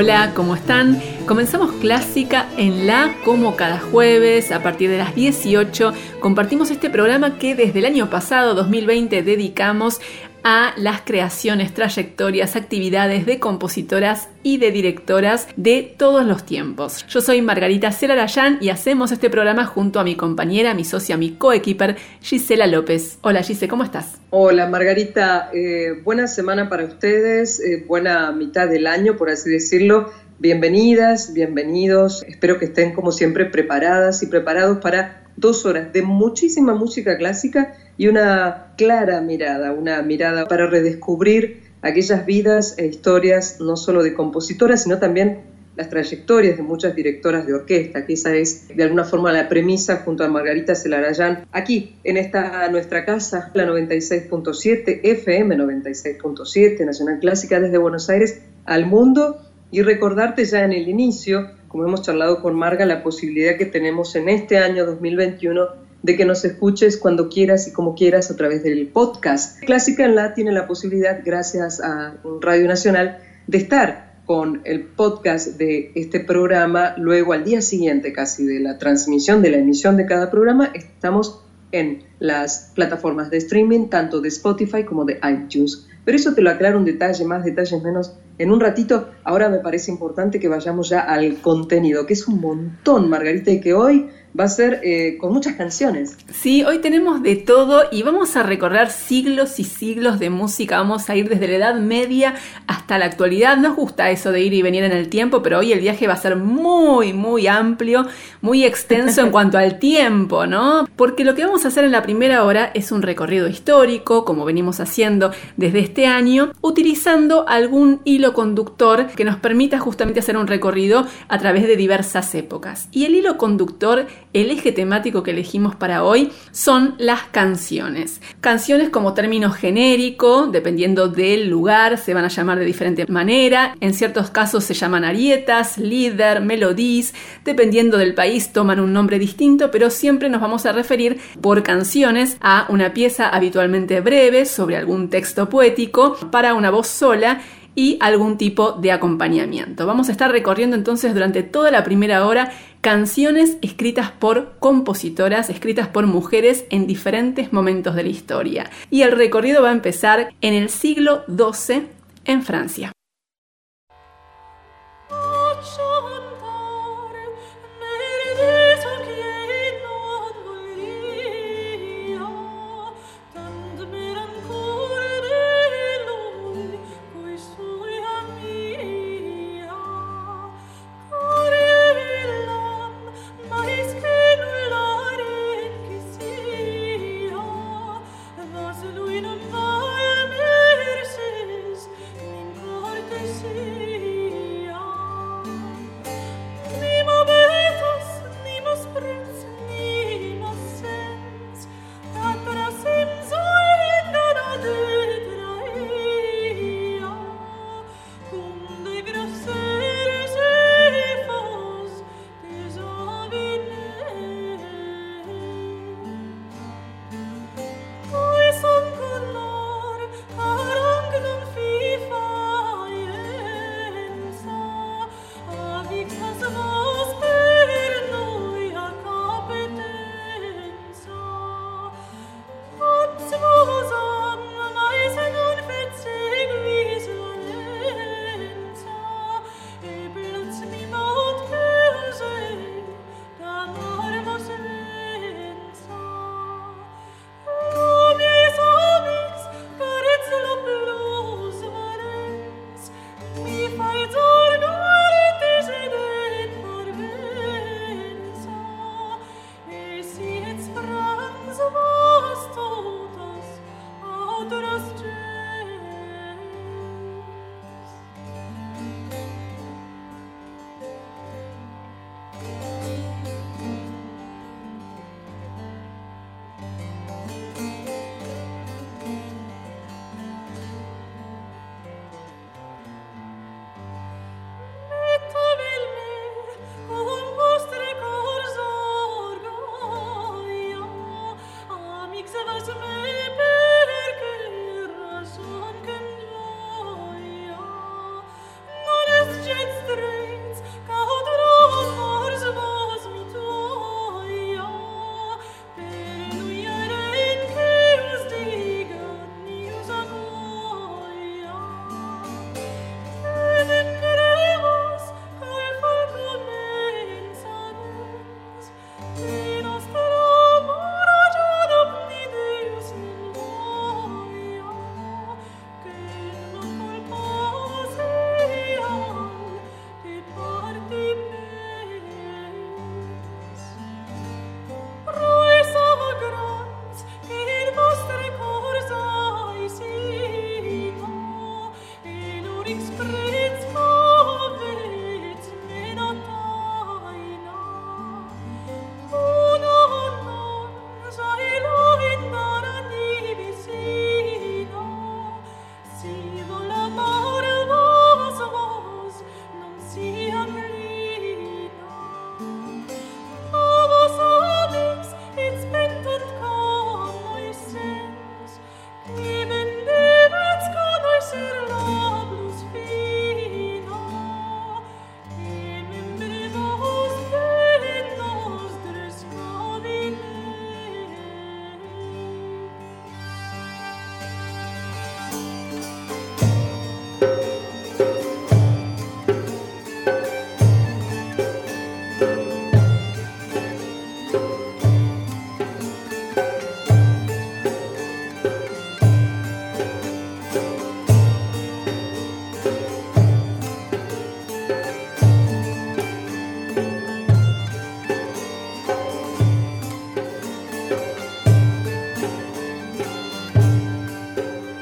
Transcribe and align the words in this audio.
Hola, 0.00 0.30
¿cómo 0.32 0.54
están? 0.54 1.02
Comenzamos 1.26 1.72
Clásica 1.72 2.46
en 2.56 2.86
La 2.86 3.16
como 3.24 3.56
cada 3.56 3.80
jueves 3.80 4.52
a 4.52 4.62
partir 4.62 4.88
de 4.88 4.98
las 4.98 5.12
18. 5.12 5.92
Compartimos 6.20 6.70
este 6.70 6.88
programa 6.88 7.36
que 7.36 7.56
desde 7.56 7.80
el 7.80 7.84
año 7.84 8.08
pasado, 8.08 8.54
2020, 8.54 9.24
dedicamos 9.24 10.00
a 10.42 10.74
las 10.76 11.02
creaciones, 11.02 11.74
trayectorias, 11.74 12.56
actividades 12.56 13.26
de 13.26 13.38
compositoras 13.38 14.28
y 14.42 14.58
de 14.58 14.70
directoras 14.70 15.48
de 15.56 15.94
todos 15.96 16.24
los 16.24 16.44
tiempos. 16.46 17.06
Yo 17.08 17.20
soy 17.20 17.42
Margarita 17.42 17.92
Celarayán 17.92 18.58
y 18.60 18.70
hacemos 18.70 19.12
este 19.12 19.30
programa 19.30 19.64
junto 19.66 20.00
a 20.00 20.04
mi 20.04 20.16
compañera, 20.16 20.74
mi 20.74 20.84
socia, 20.84 21.16
mi 21.16 21.32
coequiper, 21.32 21.96
Gisela 22.22 22.66
López. 22.66 23.18
Hola 23.22 23.42
Gise, 23.42 23.68
¿cómo 23.68 23.84
estás? 23.84 24.18
Hola 24.30 24.68
Margarita, 24.68 25.50
eh, 25.52 26.00
buena 26.04 26.26
semana 26.26 26.68
para 26.68 26.84
ustedes, 26.84 27.60
eh, 27.60 27.84
buena 27.86 28.32
mitad 28.32 28.68
del 28.68 28.86
año, 28.86 29.16
por 29.16 29.30
así 29.30 29.50
decirlo. 29.50 30.12
Bienvenidas, 30.40 31.32
bienvenidos. 31.32 32.22
Espero 32.22 32.60
que 32.60 32.66
estén 32.66 32.94
como 32.94 33.10
siempre 33.10 33.46
preparadas 33.46 34.22
y 34.22 34.26
preparados 34.26 34.78
para 34.78 35.24
dos 35.34 35.66
horas 35.66 35.92
de 35.92 36.02
muchísima 36.02 36.74
música 36.74 37.18
clásica 37.18 37.74
y 37.96 38.06
una 38.06 38.72
clara 38.76 39.20
mirada, 39.20 39.72
una 39.72 40.00
mirada 40.02 40.46
para 40.46 40.68
redescubrir 40.68 41.64
aquellas 41.82 42.24
vidas 42.24 42.78
e 42.78 42.86
historias 42.86 43.58
no 43.58 43.76
solo 43.76 44.04
de 44.04 44.14
compositoras, 44.14 44.84
sino 44.84 45.00
también 45.00 45.40
las 45.74 45.90
trayectorias 45.90 46.56
de 46.56 46.62
muchas 46.62 46.94
directoras 46.94 47.44
de 47.44 47.54
orquesta, 47.54 48.06
que 48.06 48.12
esa 48.12 48.36
es 48.36 48.68
de 48.68 48.84
alguna 48.84 49.02
forma 49.02 49.32
la 49.32 49.48
premisa 49.48 50.02
junto 50.04 50.22
a 50.22 50.28
Margarita 50.28 50.76
Celarayán, 50.76 51.48
aquí 51.50 51.96
en 52.04 52.16
esta 52.16 52.68
nuestra 52.68 53.04
casa, 53.04 53.50
la 53.54 53.64
96.7, 53.64 55.00
FM 55.02 55.56
96.7, 55.56 56.84
Nacional 56.84 57.18
Clásica 57.18 57.58
desde 57.58 57.78
Buenos 57.78 58.08
Aires 58.08 58.40
al 58.66 58.86
mundo, 58.86 59.40
y 59.70 59.82
recordarte 59.82 60.44
ya 60.44 60.64
en 60.64 60.72
el 60.72 60.88
inicio, 60.88 61.50
como 61.68 61.84
hemos 61.84 62.02
charlado 62.02 62.40
con 62.40 62.54
Marga, 62.54 62.86
la 62.86 63.02
posibilidad 63.02 63.56
que 63.56 63.66
tenemos 63.66 64.16
en 64.16 64.28
este 64.28 64.58
año 64.58 64.86
2021 64.86 65.88
de 66.02 66.16
que 66.16 66.24
nos 66.24 66.44
escuches 66.44 66.96
cuando 66.96 67.28
quieras 67.28 67.68
y 67.68 67.72
como 67.72 67.94
quieras 67.94 68.30
a 68.30 68.36
través 68.36 68.62
del 68.62 68.86
podcast. 68.88 69.60
Clásica 69.60 70.04
en 70.04 70.14
La 70.14 70.34
tiene 70.34 70.52
la 70.52 70.66
posibilidad, 70.66 71.20
gracias 71.24 71.80
a 71.80 72.16
Radio 72.40 72.66
Nacional, 72.68 73.18
de 73.46 73.58
estar 73.58 74.08
con 74.24 74.60
el 74.64 74.84
podcast 74.84 75.58
de 75.58 75.90
este 75.94 76.20
programa. 76.20 76.94
Luego, 76.98 77.32
al 77.32 77.44
día 77.44 77.62
siguiente 77.62 78.12
casi 78.12 78.44
de 78.44 78.60
la 78.60 78.78
transmisión, 78.78 79.42
de 79.42 79.50
la 79.50 79.56
emisión 79.56 79.96
de 79.96 80.06
cada 80.06 80.30
programa, 80.30 80.70
estamos 80.74 81.42
en 81.72 82.04
las 82.18 82.72
plataformas 82.74 83.30
de 83.30 83.38
streaming, 83.38 83.88
tanto 83.88 84.20
de 84.20 84.28
Spotify 84.28 84.84
como 84.84 85.04
de 85.04 85.18
iTunes. 85.28 85.87
Pero 86.08 86.16
eso 86.16 86.32
te 86.32 86.40
lo 86.40 86.48
aclaro 86.48 86.78
un 86.78 86.86
detalle, 86.86 87.22
más 87.26 87.44
detalles 87.44 87.82
menos 87.82 88.14
en 88.38 88.50
un 88.50 88.60
ratito. 88.60 89.10
Ahora 89.24 89.50
me 89.50 89.58
parece 89.58 89.90
importante 89.90 90.40
que 90.40 90.48
vayamos 90.48 90.88
ya 90.88 91.00
al 91.00 91.36
contenido, 91.42 92.06
que 92.06 92.14
es 92.14 92.26
un 92.26 92.40
montón, 92.40 93.10
Margarita, 93.10 93.50
y 93.50 93.60
que 93.60 93.74
hoy 93.74 94.08
va 94.38 94.44
a 94.44 94.48
ser 94.48 94.80
eh, 94.82 95.16
con 95.18 95.32
muchas 95.32 95.54
canciones. 95.54 96.16
Sí, 96.32 96.64
hoy 96.64 96.78
tenemos 96.78 97.22
de 97.22 97.36
todo 97.36 97.84
y 97.90 98.02
vamos 98.02 98.36
a 98.36 98.42
recorrer 98.42 98.90
siglos 98.90 99.58
y 99.58 99.64
siglos 99.64 100.18
de 100.18 100.30
música. 100.30 100.78
Vamos 100.78 101.08
a 101.10 101.16
ir 101.16 101.28
desde 101.28 101.48
la 101.48 101.54
Edad 101.54 101.74
Media 101.76 102.34
hasta 102.66 102.98
la 102.98 103.06
actualidad. 103.06 103.56
Nos 103.56 103.76
gusta 103.76 104.10
eso 104.10 104.32
de 104.32 104.40
ir 104.42 104.52
y 104.54 104.62
venir 104.62 104.84
en 104.84 104.92
el 104.92 105.08
tiempo, 105.08 105.42
pero 105.42 105.58
hoy 105.58 105.72
el 105.72 105.80
viaje 105.80 106.06
va 106.06 106.14
a 106.14 106.18
ser 106.18 106.36
muy, 106.36 107.12
muy 107.12 107.46
amplio, 107.46 108.06
muy 108.40 108.64
extenso 108.64 109.22
en 109.22 109.30
cuanto 109.32 109.58
al 109.58 109.78
tiempo, 109.78 110.46
¿no? 110.46 110.88
Porque 110.96 111.24
lo 111.24 111.34
que 111.34 111.44
vamos 111.44 111.64
a 111.64 111.68
hacer 111.68 111.84
en 111.84 111.92
la 111.92 112.02
primera 112.02 112.44
hora 112.44 112.70
es 112.74 112.92
un 112.92 113.02
recorrido 113.02 113.48
histórico, 113.48 114.24
como 114.24 114.44
venimos 114.44 114.80
haciendo 114.80 115.32
desde 115.56 115.80
este 115.80 116.06
año, 116.06 116.52
utilizando 116.60 117.48
algún 117.48 118.00
hilo 118.04 118.34
conductor 118.34 119.06
que 119.08 119.24
nos 119.24 119.36
permita 119.36 119.78
justamente 119.78 120.20
hacer 120.20 120.36
un 120.36 120.46
recorrido 120.46 121.06
a 121.28 121.38
través 121.38 121.66
de 121.66 121.76
diversas 121.76 122.34
épocas. 122.34 122.88
Y 122.92 123.04
el 123.04 123.14
hilo 123.14 123.38
conductor 123.38 124.06
el 124.40 124.50
eje 124.50 124.72
temático 124.72 125.22
que 125.22 125.32
elegimos 125.32 125.74
para 125.74 126.04
hoy 126.04 126.30
son 126.52 126.94
las 126.98 127.22
canciones. 127.24 128.20
Canciones 128.40 128.90
como 128.90 129.14
término 129.14 129.50
genérico, 129.50 130.46
dependiendo 130.46 131.08
del 131.08 131.48
lugar, 131.48 131.98
se 131.98 132.14
van 132.14 132.24
a 132.24 132.28
llamar 132.28 132.58
de 132.58 132.64
diferente 132.64 133.06
manera. 133.06 133.76
En 133.80 133.94
ciertos 133.94 134.30
casos 134.30 134.64
se 134.64 134.74
llaman 134.74 135.04
arietas, 135.04 135.78
líder, 135.78 136.40
melodies. 136.40 137.14
Dependiendo 137.44 137.98
del 137.98 138.14
país 138.14 138.52
toman 138.52 138.80
un 138.80 138.92
nombre 138.92 139.18
distinto, 139.18 139.70
pero 139.70 139.90
siempre 139.90 140.28
nos 140.28 140.40
vamos 140.40 140.66
a 140.66 140.72
referir 140.72 141.18
por 141.40 141.62
canciones 141.62 142.36
a 142.40 142.66
una 142.68 142.92
pieza 142.92 143.28
habitualmente 143.28 144.00
breve 144.00 144.46
sobre 144.46 144.76
algún 144.76 145.10
texto 145.10 145.48
poético 145.48 146.16
para 146.30 146.54
una 146.54 146.70
voz 146.70 146.86
sola 146.86 147.40
y 147.78 147.96
algún 148.00 148.38
tipo 148.38 148.72
de 148.72 148.90
acompañamiento. 148.90 149.86
Vamos 149.86 150.08
a 150.08 150.12
estar 150.12 150.32
recorriendo 150.32 150.74
entonces 150.74 151.14
durante 151.14 151.44
toda 151.44 151.70
la 151.70 151.84
primera 151.84 152.26
hora 152.26 152.50
canciones 152.80 153.56
escritas 153.62 154.10
por 154.10 154.58
compositoras, 154.58 155.48
escritas 155.48 155.86
por 155.86 156.08
mujeres 156.08 156.64
en 156.70 156.88
diferentes 156.88 157.52
momentos 157.52 157.94
de 157.94 158.02
la 158.02 158.08
historia. 158.08 158.70
Y 158.90 159.02
el 159.02 159.12
recorrido 159.12 159.62
va 159.62 159.68
a 159.68 159.74
empezar 159.74 160.34
en 160.40 160.54
el 160.54 160.70
siglo 160.70 161.22
XII 161.28 161.86
en 162.24 162.42
Francia. 162.42 162.97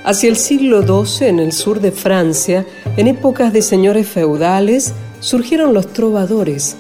Hacia 0.07 0.31
el 0.31 0.37
siglo 0.37 0.83
XII, 0.83 1.27
en 1.27 1.41
el 1.41 1.51
sur 1.51 1.81
de 1.81 1.91
Francia, 1.91 2.65
en 2.97 3.09
épocas 3.09 3.53
de 3.53 3.61
señores 3.61 4.07
feudales, 4.07 4.95
surgieron 5.19 5.75
los 5.75 5.89
trovadores. 5.89 6.77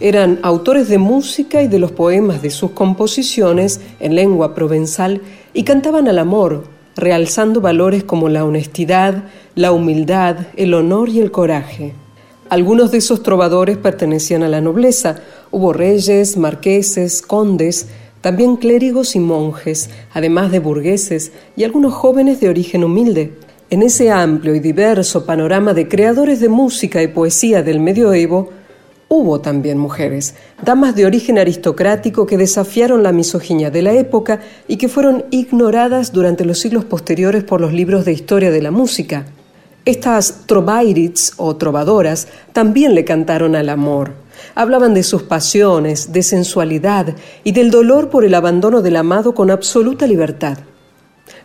Eran 0.00 0.38
autores 0.42 0.86
de 0.90 0.98
música 0.98 1.62
y 1.62 1.68
de 1.68 1.78
los 1.78 1.92
poemas 1.92 2.42
de 2.42 2.50
sus 2.50 2.72
composiciones 2.72 3.80
en 4.00 4.14
lengua 4.14 4.54
provenzal 4.54 5.22
y 5.54 5.62
cantaban 5.62 6.08
al 6.08 6.18
amor, 6.18 6.64
realzando 6.94 7.62
valores 7.62 8.04
como 8.04 8.28
la 8.28 8.44
honestidad, 8.44 9.24
la 9.54 9.72
humildad, 9.72 10.36
el 10.54 10.74
honor 10.74 11.08
y 11.08 11.20
el 11.20 11.30
coraje. 11.30 11.94
Algunos 12.50 12.90
de 12.90 12.98
esos 12.98 13.22
trovadores 13.22 13.78
pertenecían 13.78 14.42
a 14.42 14.48
la 14.48 14.60
nobleza. 14.60 15.22
Hubo 15.50 15.72
reyes, 15.72 16.36
marqueses, 16.36 17.22
condes, 17.22 17.88
también 18.20 18.56
clérigos 18.56 19.14
y 19.14 19.20
monjes, 19.20 19.90
además 20.12 20.50
de 20.50 20.58
burgueses 20.58 21.32
y 21.56 21.64
algunos 21.64 21.94
jóvenes 21.94 22.40
de 22.40 22.48
origen 22.48 22.84
humilde. 22.84 23.32
En 23.70 23.82
ese 23.82 24.10
amplio 24.10 24.54
y 24.54 24.60
diverso 24.60 25.26
panorama 25.26 25.74
de 25.74 25.88
creadores 25.88 26.40
de 26.40 26.48
música 26.48 27.02
y 27.02 27.08
poesía 27.08 27.62
del 27.62 27.80
medioevo, 27.80 28.50
hubo 29.08 29.40
también 29.40 29.78
mujeres, 29.78 30.34
damas 30.62 30.94
de 30.94 31.06
origen 31.06 31.38
aristocrático 31.38 32.26
que 32.26 32.36
desafiaron 32.36 33.02
la 33.02 33.12
misoginia 33.12 33.70
de 33.70 33.82
la 33.82 33.92
época 33.92 34.40
y 34.66 34.76
que 34.76 34.88
fueron 34.88 35.24
ignoradas 35.30 36.12
durante 36.12 36.44
los 36.44 36.58
siglos 36.58 36.84
posteriores 36.84 37.44
por 37.44 37.60
los 37.60 37.72
libros 37.72 38.04
de 38.04 38.12
historia 38.12 38.50
de 38.50 38.62
la 38.62 38.70
música. 38.70 39.26
Estas 39.84 40.46
trovairits 40.46 41.32
o 41.36 41.56
trovadoras 41.56 42.28
también 42.52 42.94
le 42.94 43.04
cantaron 43.04 43.54
al 43.54 43.68
amor 43.68 44.27
Hablaban 44.58 44.92
de 44.92 45.04
sus 45.04 45.22
pasiones, 45.22 46.12
de 46.12 46.24
sensualidad 46.24 47.14
y 47.44 47.52
del 47.52 47.70
dolor 47.70 48.10
por 48.10 48.24
el 48.24 48.34
abandono 48.34 48.82
del 48.82 48.96
amado 48.96 49.32
con 49.32 49.52
absoluta 49.52 50.04
libertad. 50.04 50.58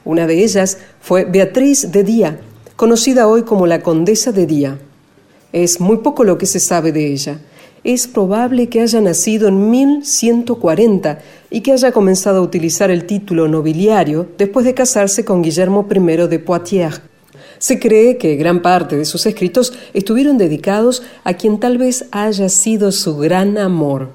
Una 0.03 0.25
de 0.25 0.43
ellas 0.43 0.79
fue 0.99 1.23
Beatriz 1.23 1.91
de 1.91 2.03
Día, 2.03 2.39
conocida 2.75 3.27
hoy 3.27 3.43
como 3.43 3.67
la 3.67 3.83
Condesa 3.83 4.31
de 4.31 4.47
Día. 4.47 4.79
Es 5.51 5.79
muy 5.79 5.97
poco 5.97 6.23
lo 6.23 6.39
que 6.39 6.47
se 6.47 6.59
sabe 6.59 6.91
de 6.91 7.13
ella. 7.13 7.39
Es 7.83 8.07
probable 8.07 8.67
que 8.67 8.81
haya 8.81 8.99
nacido 8.99 9.47
en 9.47 9.69
1140 9.69 11.19
y 11.51 11.61
que 11.61 11.73
haya 11.73 11.91
comenzado 11.91 12.39
a 12.39 12.41
utilizar 12.41 12.89
el 12.89 13.05
título 13.05 13.47
nobiliario 13.47 14.25
después 14.39 14.65
de 14.65 14.73
casarse 14.73 15.23
con 15.23 15.43
Guillermo 15.43 15.87
I 15.87 16.27
de 16.27 16.39
Poitiers. 16.39 16.99
Se 17.63 17.79
cree 17.79 18.17
que 18.17 18.35
gran 18.35 18.61
parte 18.61 18.97
de 18.97 19.05
sus 19.05 19.25
escritos 19.25 19.71
estuvieron 19.93 20.37
dedicados 20.37 21.01
a 21.23 21.35
quien 21.35 21.61
tal 21.61 21.77
vez 21.77 22.07
haya 22.11 22.49
sido 22.49 22.91
su 22.91 23.15
gran 23.15 23.57
amor, 23.57 24.09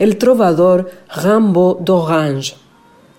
el 0.00 0.16
trovador 0.16 0.90
Rimbaud 1.22 1.82
d'Orange. 1.84 2.56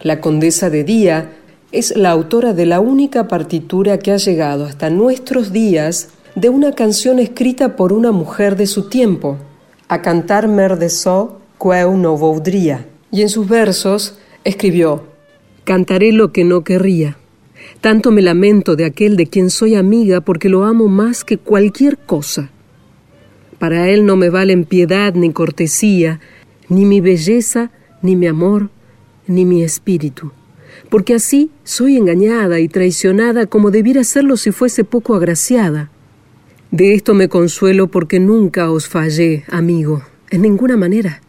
La 0.01 0.19
condesa 0.19 0.69
de 0.69 0.83
Día 0.83 1.37
es 1.71 1.95
la 1.95 2.11
autora 2.11 2.51
de 2.53 2.65
la 2.65 2.81
única 2.81 3.29
partitura 3.29 3.97
que 3.97 4.11
ha 4.11 4.17
llegado 4.17 4.65
hasta 4.65 4.89
nuestros 4.89 5.53
días 5.53 6.09
de 6.35 6.49
una 6.49 6.73
canción 6.73 7.17
escrita 7.17 7.77
por 7.77 7.93
una 7.93 8.11
mujer 8.11 8.57
de 8.57 8.67
su 8.67 8.89
tiempo, 8.89 9.37
a 9.87 10.01
cantar 10.01 10.49
mer 10.49 10.77
de 10.79 10.89
queu 11.57 11.95
no 11.95 12.17
voudria. 12.17 12.87
Y 13.09 13.21
en 13.21 13.29
sus 13.29 13.47
versos 13.47 14.17
escribió: 14.43 15.03
Cantaré 15.63 16.11
lo 16.11 16.33
que 16.33 16.43
no 16.43 16.65
querría. 16.65 17.20
Tanto 17.81 18.11
me 18.11 18.21
lamento 18.21 18.75
de 18.75 18.85
aquel 18.85 19.17
de 19.17 19.25
quien 19.25 19.49
soy 19.49 19.73
amiga 19.73 20.21
porque 20.21 20.49
lo 20.49 20.65
amo 20.65 20.87
más 20.87 21.23
que 21.23 21.39
cualquier 21.39 21.97
cosa. 21.97 22.51
Para 23.57 23.89
él 23.89 24.05
no 24.05 24.15
me 24.15 24.29
valen 24.29 24.65
piedad 24.65 25.15
ni 25.15 25.33
cortesía, 25.33 26.19
ni 26.69 26.85
mi 26.85 27.01
belleza, 27.01 27.71
ni 28.03 28.15
mi 28.15 28.27
amor, 28.27 28.69
ni 29.25 29.45
mi 29.45 29.63
espíritu, 29.63 30.31
porque 30.89 31.15
así 31.15 31.49
soy 31.63 31.97
engañada 31.97 32.59
y 32.59 32.67
traicionada 32.67 33.47
como 33.47 33.71
debiera 33.71 34.03
serlo 34.03 34.37
si 34.37 34.51
fuese 34.51 34.83
poco 34.83 35.15
agraciada. 35.15 35.89
De 36.69 36.93
esto 36.93 37.15
me 37.15 37.29
consuelo 37.29 37.87
porque 37.87 38.19
nunca 38.19 38.71
os 38.71 38.87
fallé, 38.87 39.43
amigo, 39.49 40.03
en 40.29 40.43
ninguna 40.43 40.77
manera, 40.77 41.21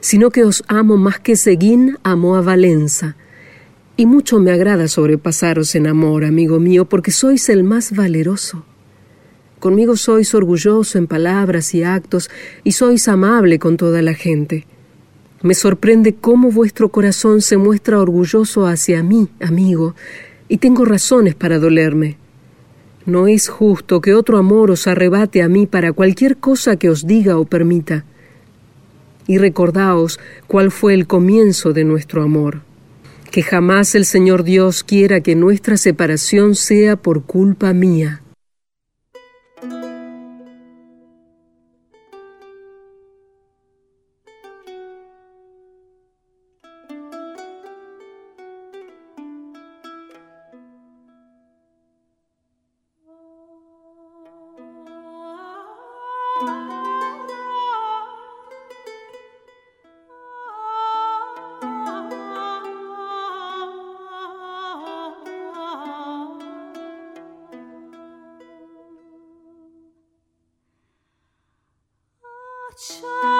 sino 0.00 0.30
que 0.30 0.44
os 0.44 0.62
amo 0.68 0.98
más 0.98 1.20
que 1.20 1.36
Seguín 1.36 1.96
amó 2.02 2.36
a 2.36 2.42
Valenza, 2.42 3.16
y 4.00 4.06
mucho 4.06 4.40
me 4.40 4.50
agrada 4.50 4.88
sobrepasaros 4.88 5.74
en 5.74 5.86
amor, 5.86 6.24
amigo 6.24 6.58
mío, 6.58 6.86
porque 6.86 7.10
sois 7.10 7.50
el 7.50 7.64
más 7.64 7.94
valeroso. 7.94 8.64
Conmigo 9.58 9.94
sois 9.94 10.34
orgulloso 10.34 10.96
en 10.96 11.06
palabras 11.06 11.74
y 11.74 11.82
actos, 11.82 12.30
y 12.64 12.72
sois 12.72 13.08
amable 13.08 13.58
con 13.58 13.76
toda 13.76 14.00
la 14.00 14.14
gente. 14.14 14.66
Me 15.42 15.52
sorprende 15.52 16.14
cómo 16.14 16.50
vuestro 16.50 16.88
corazón 16.88 17.42
se 17.42 17.58
muestra 17.58 18.00
orgulloso 18.00 18.66
hacia 18.66 19.02
mí, 19.02 19.28
amigo, 19.38 19.94
y 20.48 20.56
tengo 20.56 20.86
razones 20.86 21.34
para 21.34 21.58
dolerme. 21.58 22.16
No 23.04 23.26
es 23.26 23.50
justo 23.50 24.00
que 24.00 24.14
otro 24.14 24.38
amor 24.38 24.70
os 24.70 24.86
arrebate 24.86 25.42
a 25.42 25.48
mí 25.50 25.66
para 25.66 25.92
cualquier 25.92 26.38
cosa 26.38 26.76
que 26.76 26.88
os 26.88 27.06
diga 27.06 27.36
o 27.36 27.44
permita. 27.44 28.06
Y 29.26 29.36
recordaos 29.36 30.18
cuál 30.46 30.70
fue 30.70 30.94
el 30.94 31.06
comienzo 31.06 31.74
de 31.74 31.84
nuestro 31.84 32.22
amor 32.22 32.69
que 33.30 33.42
jamás 33.42 33.94
el 33.94 34.04
Señor 34.04 34.44
Dios 34.44 34.82
quiera 34.82 35.20
que 35.20 35.34
nuestra 35.34 35.76
separación 35.76 36.54
sea 36.54 36.96
por 36.96 37.22
culpa 37.24 37.72
mía. 37.72 38.19
ciao 72.76 73.39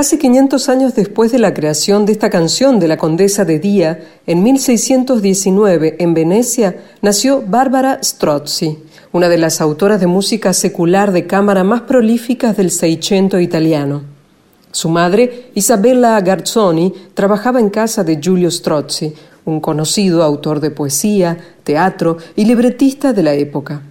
Casi 0.00 0.16
500 0.16 0.70
años 0.70 0.94
después 0.94 1.30
de 1.30 1.38
la 1.38 1.52
creación 1.52 2.06
de 2.06 2.12
esta 2.12 2.30
canción 2.30 2.80
de 2.80 2.88
la 2.88 2.96
condesa 2.96 3.44
de 3.44 3.58
Día, 3.58 4.00
en 4.26 4.42
1619, 4.42 5.96
en 5.98 6.14
Venecia, 6.14 6.74
nació 7.02 7.42
Bárbara 7.46 8.00
Strozzi, 8.02 8.78
una 9.12 9.28
de 9.28 9.36
las 9.36 9.60
autoras 9.60 10.00
de 10.00 10.06
música 10.06 10.54
secular 10.54 11.12
de 11.12 11.26
cámara 11.26 11.64
más 11.64 11.82
prolíficas 11.82 12.56
del 12.56 12.70
Seicento 12.70 13.38
italiano. 13.38 14.00
Su 14.72 14.88
madre, 14.88 15.50
Isabella 15.54 16.18
Garzoni, 16.22 16.94
trabajaba 17.12 17.60
en 17.60 17.68
casa 17.68 18.02
de 18.02 18.18
Giulio 18.22 18.50
Strozzi, 18.50 19.12
un 19.44 19.60
conocido 19.60 20.22
autor 20.22 20.60
de 20.60 20.70
poesía, 20.70 21.36
teatro 21.62 22.16
y 22.36 22.46
libretista 22.46 23.12
de 23.12 23.22
la 23.22 23.34
época. 23.34 23.82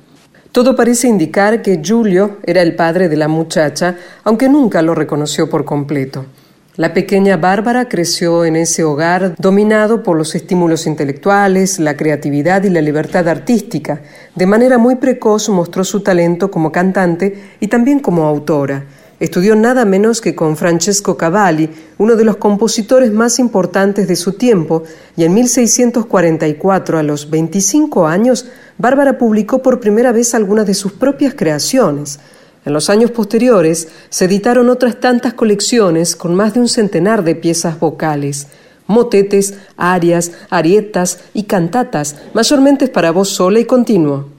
Todo 0.52 0.76
parece 0.76 1.08
indicar 1.08 1.62
que 1.62 1.80
Giulio 1.84 2.38
era 2.44 2.64
el 2.64 2.76
padre 2.76 3.08
de 3.08 3.18
la 3.18 3.28
muchacha, 3.28 3.96
aunque 4.24 4.50
nunca 4.50 4.82
lo 4.82 4.96
reconoció 4.96 5.48
por 5.48 5.64
completo. 5.64 6.26
La 6.76 6.94
pequeña 6.94 7.38
Bárbara 7.38 7.88
creció 7.88 8.46
en 8.46 8.56
ese 8.56 8.84
hogar 8.84 9.36
dominado 9.38 10.02
por 10.02 10.18
los 10.18 10.34
estímulos 10.34 10.88
intelectuales, 10.88 11.78
la 11.78 11.98
creatividad 11.98 12.64
y 12.64 12.70
la 12.70 12.82
libertad 12.82 13.28
artística. 13.28 14.02
De 14.34 14.46
manera 14.46 14.78
muy 14.78 14.96
precoz 14.96 15.50
mostró 15.50 15.84
su 15.84 16.00
talento 16.00 16.50
como 16.50 16.72
cantante 16.72 17.52
y 17.60 17.68
también 17.68 18.00
como 18.00 18.26
autora. 18.26 18.86
Estudió 19.20 19.56
nada 19.56 19.84
menos 19.84 20.22
que 20.22 20.34
con 20.34 20.56
Francesco 20.56 21.18
Cavalli, 21.18 21.70
uno 21.98 22.16
de 22.16 22.24
los 22.24 22.38
compositores 22.38 23.12
más 23.12 23.38
importantes 23.38 24.08
de 24.08 24.16
su 24.16 24.34
tiempo, 24.34 24.84
y 25.18 25.26
en 25.26 25.34
1644, 25.34 26.98
a 26.98 27.04
los 27.04 27.30
25 27.30 28.08
años, 28.08 28.46
Bárbara 28.78 29.18
publicó 29.18 29.62
por 29.62 29.82
primera 29.82 30.14
vez 30.14 30.34
algunas 30.34 30.66
de 30.66 30.74
sus 30.74 30.94
propias 30.94 31.34
creaciones. 31.34 32.20
En 32.66 32.72
los 32.72 32.90
años 32.90 33.12
posteriores 33.12 33.90
se 34.10 34.26
editaron 34.26 34.70
otras 34.70 35.02
tantas 35.02 35.34
colecciones 35.34 36.16
con 36.16 36.34
más 36.34 36.54
de 36.54 36.62
un 36.62 36.70
centenar 36.70 37.24
de 37.26 37.36
piezas 37.36 37.78
vocales, 37.78 38.48
motetes, 38.88 39.54
arias, 39.76 40.32
arietas 40.50 41.20
y 41.34 41.44
cantatas, 41.44 42.16
mayormente 42.34 42.88
para 42.88 43.12
voz 43.12 43.28
sola 43.30 43.60
y 43.60 43.66
continuo. 43.66 44.39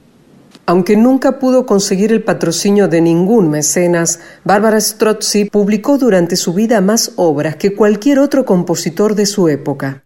Aunque 0.66 0.96
nunca 0.96 1.38
pudo 1.38 1.66
conseguir 1.66 2.12
el 2.12 2.22
patrocinio 2.22 2.88
de 2.88 3.00
ningún 3.00 3.50
mecenas, 3.50 4.20
Bárbara 4.44 4.80
Strozzi 4.80 5.46
publicó 5.46 5.98
durante 5.98 6.36
su 6.36 6.54
vida 6.54 6.80
más 6.80 7.12
obras 7.16 7.56
que 7.56 7.74
cualquier 7.74 8.18
otro 8.18 8.44
compositor 8.44 9.14
de 9.14 9.26
su 9.26 9.48
época. 9.48 10.04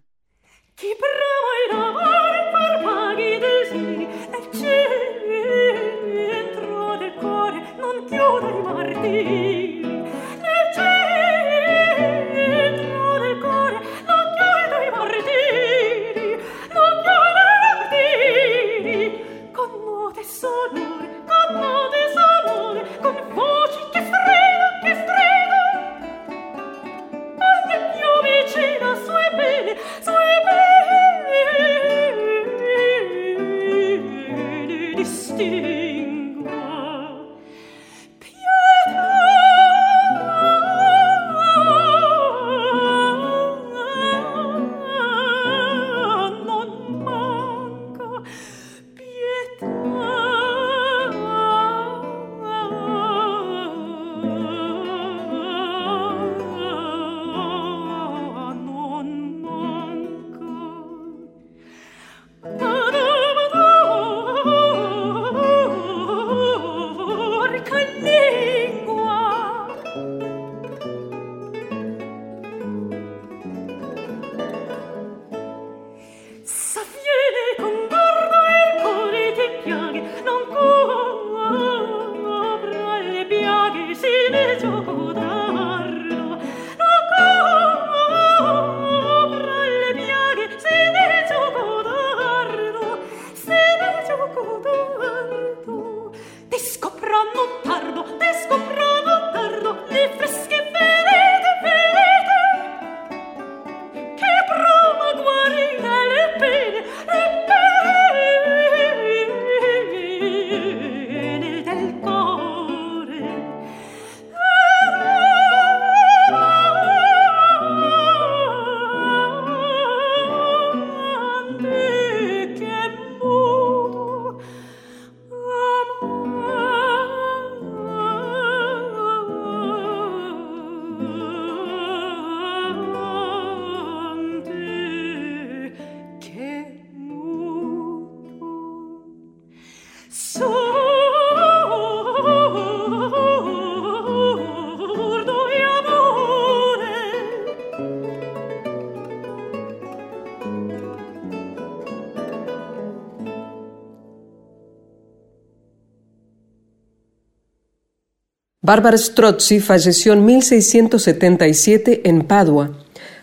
Bárbara 158.65 158.97
Strozzi 158.97 159.61
falleció 159.61 160.15
en 160.15 160.25
1677 160.25 162.01
en 162.09 162.23
Padua. 162.23 162.71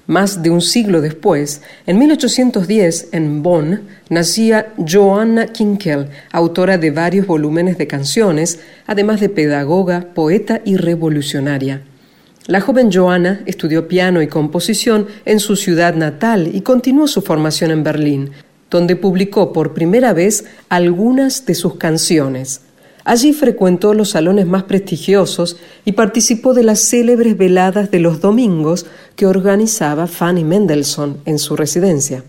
Más 0.05 0.43
de 0.43 0.51
un 0.51 0.61
siglo 0.61 1.01
después, 1.01 1.63
en 1.87 1.97
1810, 1.97 3.07
en 3.11 3.41
Bonn, 3.41 3.81
nacía 4.09 4.71
Joanna 4.77 5.47
Kinkel, 5.47 6.09
autora 6.31 6.77
de 6.77 6.91
varios 6.91 7.25
volúmenes 7.25 7.79
de 7.79 7.87
canciones, 7.87 8.59
además 8.85 9.19
de 9.19 9.29
pedagoga, 9.29 10.09
poeta 10.13 10.61
y 10.63 10.77
revolucionaria. 10.77 11.81
La 12.45 12.61
joven 12.61 12.91
Joanna 12.91 13.41
estudió 13.47 13.87
piano 13.87 14.21
y 14.21 14.27
composición 14.27 15.07
en 15.25 15.39
su 15.39 15.55
ciudad 15.55 15.95
natal 15.95 16.51
y 16.53 16.61
continuó 16.61 17.07
su 17.07 17.23
formación 17.23 17.71
en 17.71 17.83
Berlín, 17.83 18.29
donde 18.69 18.95
publicó 18.95 19.53
por 19.53 19.73
primera 19.73 20.13
vez 20.13 20.45
algunas 20.69 21.47
de 21.47 21.55
sus 21.55 21.77
canciones. 21.77 22.61
Allí 23.03 23.33
frecuentó 23.33 23.93
los 23.93 24.09
salones 24.09 24.45
más 24.45 24.63
prestigiosos 24.63 25.57
y 25.85 25.93
participó 25.93 26.53
de 26.53 26.63
las 26.63 26.79
célebres 26.79 27.37
veladas 27.37 27.89
de 27.89 27.99
los 27.99 28.21
domingos 28.21 28.85
que 29.15 29.25
organizaba 29.25 30.07
Fanny 30.07 30.43
Mendelssohn 30.43 31.17
en 31.25 31.39
su 31.39 31.55
residencia. 31.55 32.23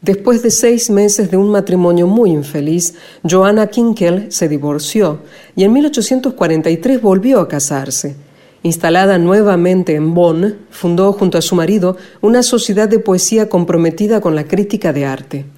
Después 0.00 0.42
de 0.42 0.50
seis 0.50 0.90
meses 0.90 1.30
de 1.30 1.36
un 1.36 1.50
matrimonio 1.50 2.06
muy 2.06 2.30
infeliz, 2.30 2.94
Joanna 3.28 3.66
Kinkel 3.66 4.30
se 4.30 4.48
divorció 4.48 5.20
y 5.56 5.64
en 5.64 5.72
1843 5.72 7.02
volvió 7.02 7.40
a 7.40 7.48
casarse. 7.48 8.14
Instalada 8.62 9.18
nuevamente 9.18 9.94
en 9.94 10.14
Bonn, 10.14 10.56
fundó 10.70 11.12
junto 11.12 11.38
a 11.38 11.42
su 11.42 11.54
marido 11.54 11.96
una 12.20 12.42
sociedad 12.42 12.88
de 12.88 12.98
poesía 12.98 13.48
comprometida 13.48 14.20
con 14.20 14.34
la 14.34 14.44
crítica 14.44 14.92
de 14.92 15.06
arte. 15.06 15.57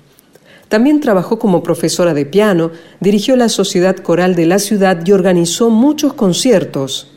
También 0.70 1.00
trabajó 1.00 1.40
como 1.40 1.64
profesora 1.64 2.14
de 2.14 2.24
piano, 2.24 2.70
dirigió 3.00 3.34
la 3.34 3.48
Sociedad 3.48 3.96
Coral 3.96 4.36
de 4.36 4.46
la 4.46 4.60
ciudad 4.60 5.04
y 5.04 5.10
organizó 5.10 5.68
muchos 5.68 6.12
conciertos. 6.12 7.08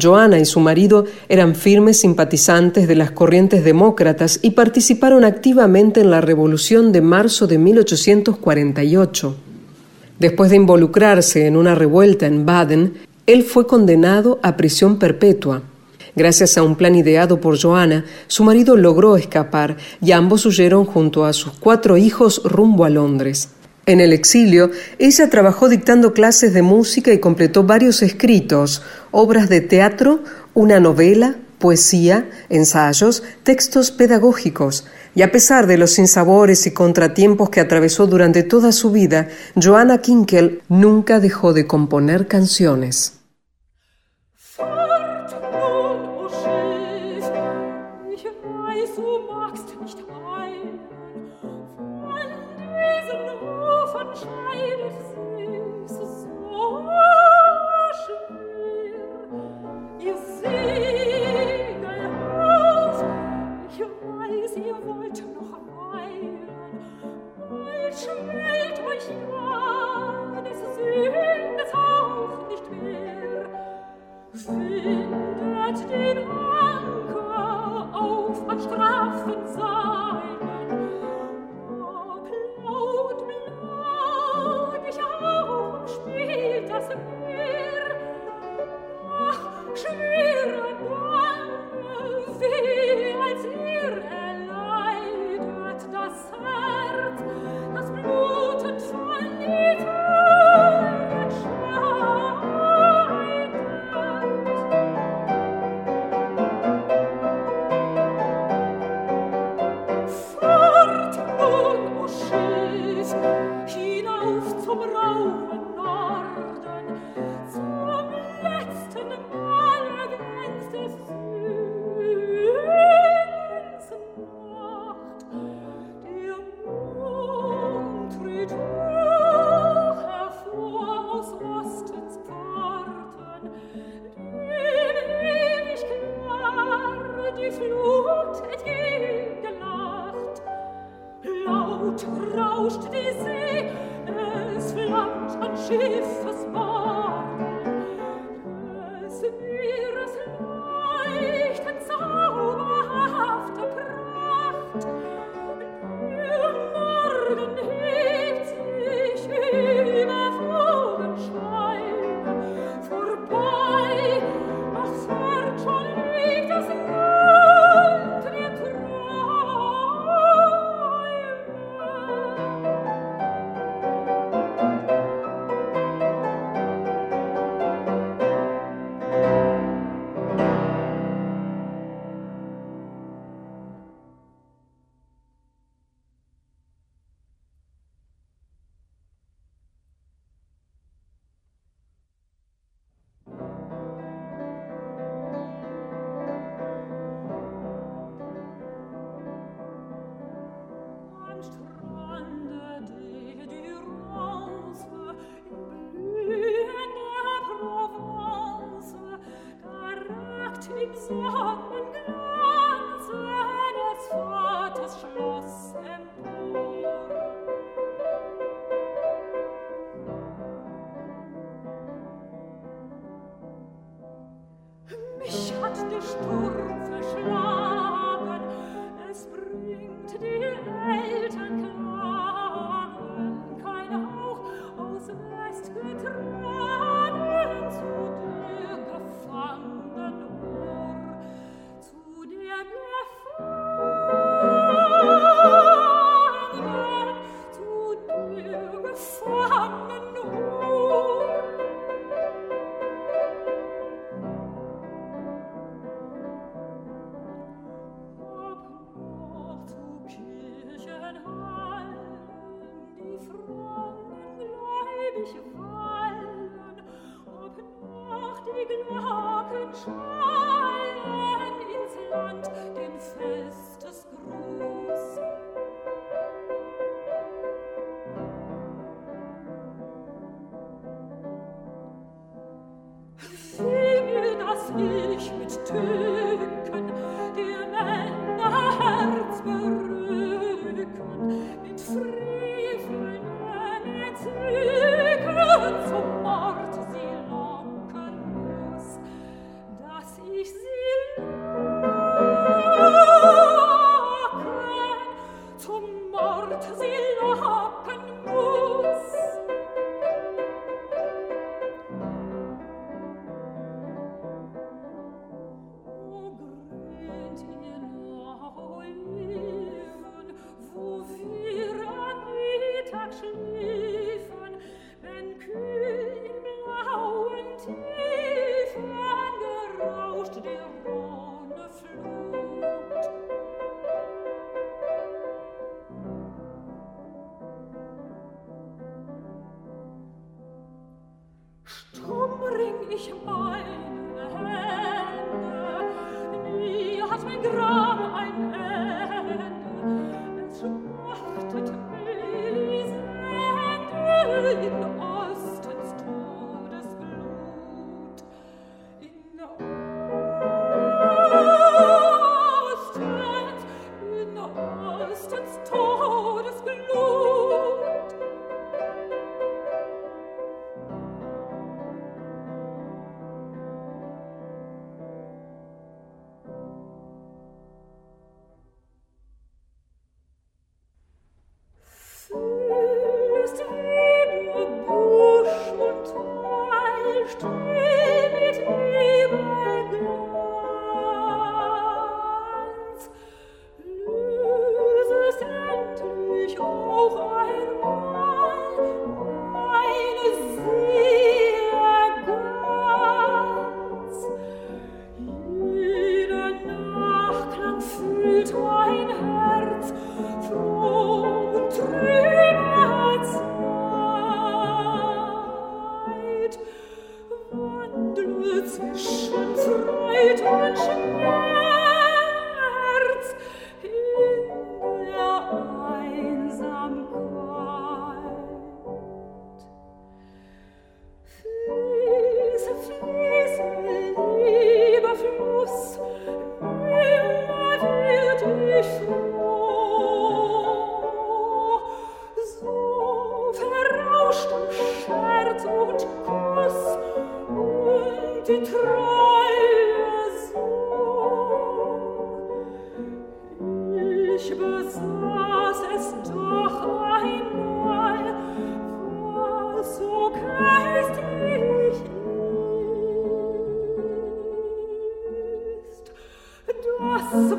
Joana 0.00 0.38
y 0.38 0.44
su 0.44 0.60
marido 0.60 1.04
eran 1.28 1.56
firmes 1.56 1.98
simpatizantes 1.98 2.86
de 2.86 2.94
las 2.94 3.10
corrientes 3.10 3.64
demócratas 3.64 4.38
y 4.42 4.52
participaron 4.52 5.24
activamente 5.24 6.02
en 6.02 6.12
la 6.12 6.20
Revolución 6.20 6.92
de 6.92 7.00
marzo 7.00 7.48
de 7.48 7.58
1848. 7.58 9.36
Después 10.20 10.50
de 10.50 10.56
involucrarse 10.56 11.48
en 11.48 11.56
una 11.56 11.74
revuelta 11.74 12.26
en 12.26 12.46
Baden, 12.46 12.94
él 13.26 13.42
fue 13.42 13.66
condenado 13.66 14.38
a 14.44 14.56
prisión 14.56 15.00
perpetua. 15.00 15.62
Gracias 16.18 16.58
a 16.58 16.64
un 16.64 16.74
plan 16.74 16.96
ideado 16.96 17.40
por 17.40 17.56
Joana, 17.62 18.04
su 18.26 18.42
marido 18.42 18.76
logró 18.76 19.16
escapar 19.16 19.76
y 20.02 20.10
ambos 20.10 20.44
huyeron 20.46 20.84
junto 20.84 21.24
a 21.24 21.32
sus 21.32 21.52
cuatro 21.52 21.96
hijos 21.96 22.42
rumbo 22.42 22.84
a 22.84 22.90
Londres. 22.90 23.50
En 23.86 24.00
el 24.00 24.12
exilio, 24.12 24.72
ella 24.98 25.30
trabajó 25.30 25.68
dictando 25.68 26.12
clases 26.12 26.54
de 26.54 26.62
música 26.62 27.12
y 27.12 27.20
completó 27.20 27.62
varios 27.62 28.02
escritos, 28.02 28.82
obras 29.12 29.48
de 29.48 29.60
teatro, 29.60 30.24
una 30.54 30.80
novela, 30.80 31.36
poesía, 31.60 32.28
ensayos, 32.48 33.22
textos 33.44 33.92
pedagógicos. 33.92 34.88
Y 35.14 35.22
a 35.22 35.30
pesar 35.30 35.68
de 35.68 35.78
los 35.78 35.92
sinsabores 35.92 36.66
y 36.66 36.72
contratiempos 36.72 37.48
que 37.48 37.60
atravesó 37.60 38.08
durante 38.08 38.42
toda 38.42 38.72
su 38.72 38.90
vida, 38.90 39.28
Joanna 39.54 39.98
Kinkel 39.98 40.62
nunca 40.68 41.20
dejó 41.20 41.52
de 41.52 41.68
componer 41.68 42.26
canciones. 42.26 43.17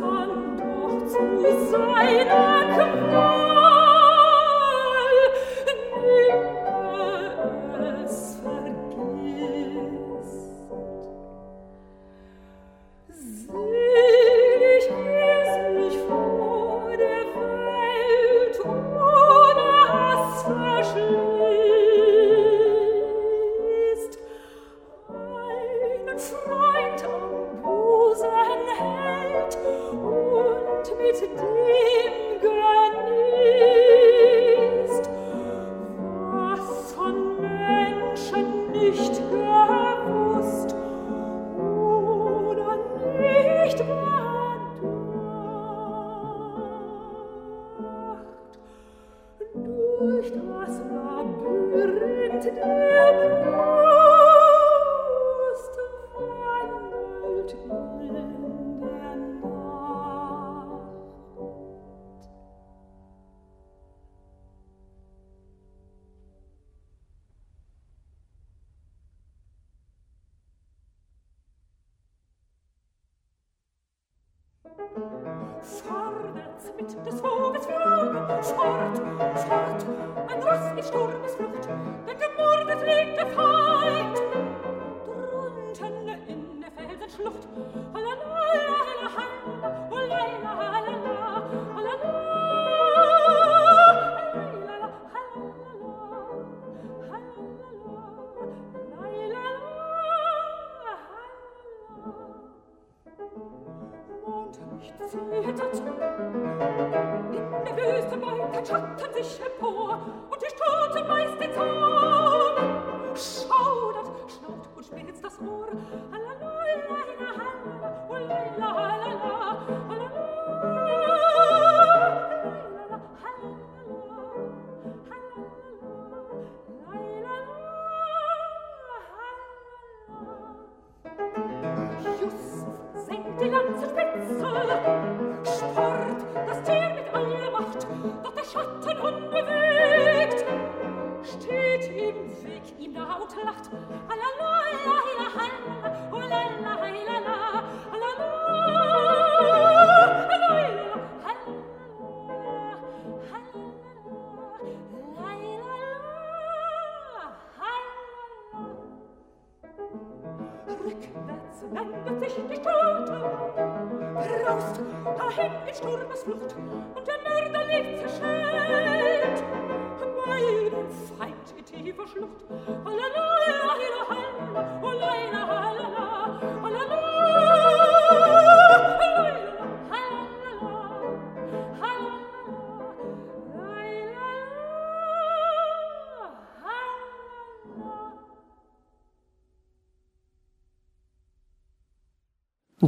dann 0.09 0.57
doch 0.57 1.07
zu 1.07 1.71
seiner 1.71 2.65
Gnade. 2.73 3.58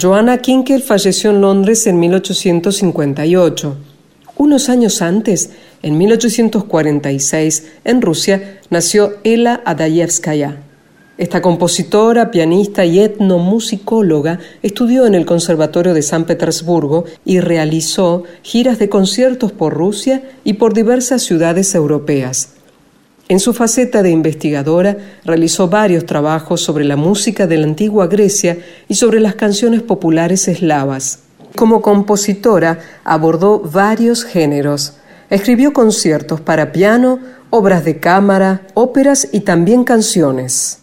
Joanna 0.02 0.40
Kinkel 0.40 0.82
falleció 0.82 1.30
en 1.30 1.42
Londres 1.42 1.86
en 1.86 2.00
1858. 2.00 3.78
Unos 4.36 4.70
años 4.70 5.00
antes, 5.04 5.52
en 5.84 5.96
1846, 6.00 7.68
en 7.84 8.02
Rusia, 8.02 8.60
nació 8.72 9.18
Ela 9.24 9.62
Adayevskaya. 9.64 10.64
Esta 11.20 11.44
compositora, 11.44 12.32
pianista 12.32 12.84
y 12.84 13.00
etnomusicóloga 13.00 14.40
estudió 14.64 15.06
en 15.06 15.14
el 15.14 15.28
Conservatorio 15.28 15.94
de 15.94 16.02
San 16.02 16.26
Petersburgo 16.26 17.06
y 17.24 17.40
realizó 17.40 18.24
giras 18.42 18.80
de 18.80 18.90
conciertos 18.90 19.52
por 19.52 19.76
Rusia 19.76 20.24
y 20.44 20.54
por 20.54 20.74
diversas 20.74 21.22
ciudades 21.22 21.76
europeas. 21.76 22.56
En 23.32 23.40
su 23.40 23.54
faceta 23.54 24.04
de 24.04 24.10
investigadora 24.10 24.98
realizó 25.24 25.70
varios 25.70 26.06
trabajos 26.06 26.60
sobre 26.60 26.84
la 26.84 26.98
música 26.98 27.48
de 27.48 27.56
la 27.56 27.66
antigua 27.66 28.08
Grecia 28.08 28.58
y 28.90 28.96
sobre 28.96 29.22
las 29.22 29.36
canciones 29.36 29.84
populares 29.84 30.50
eslavas. 30.50 31.20
Como 31.56 31.82
compositora 31.82 32.80
abordó 33.06 33.60
varios 33.62 34.26
géneros. 34.26 34.98
Escribió 35.30 35.72
conciertos 35.72 36.42
para 36.42 36.74
piano, 36.74 37.20
obras 37.52 37.86
de 37.86 38.02
cámara, 38.02 38.68
óperas 38.74 39.30
y 39.32 39.40
también 39.40 39.86
canciones. 39.86 40.81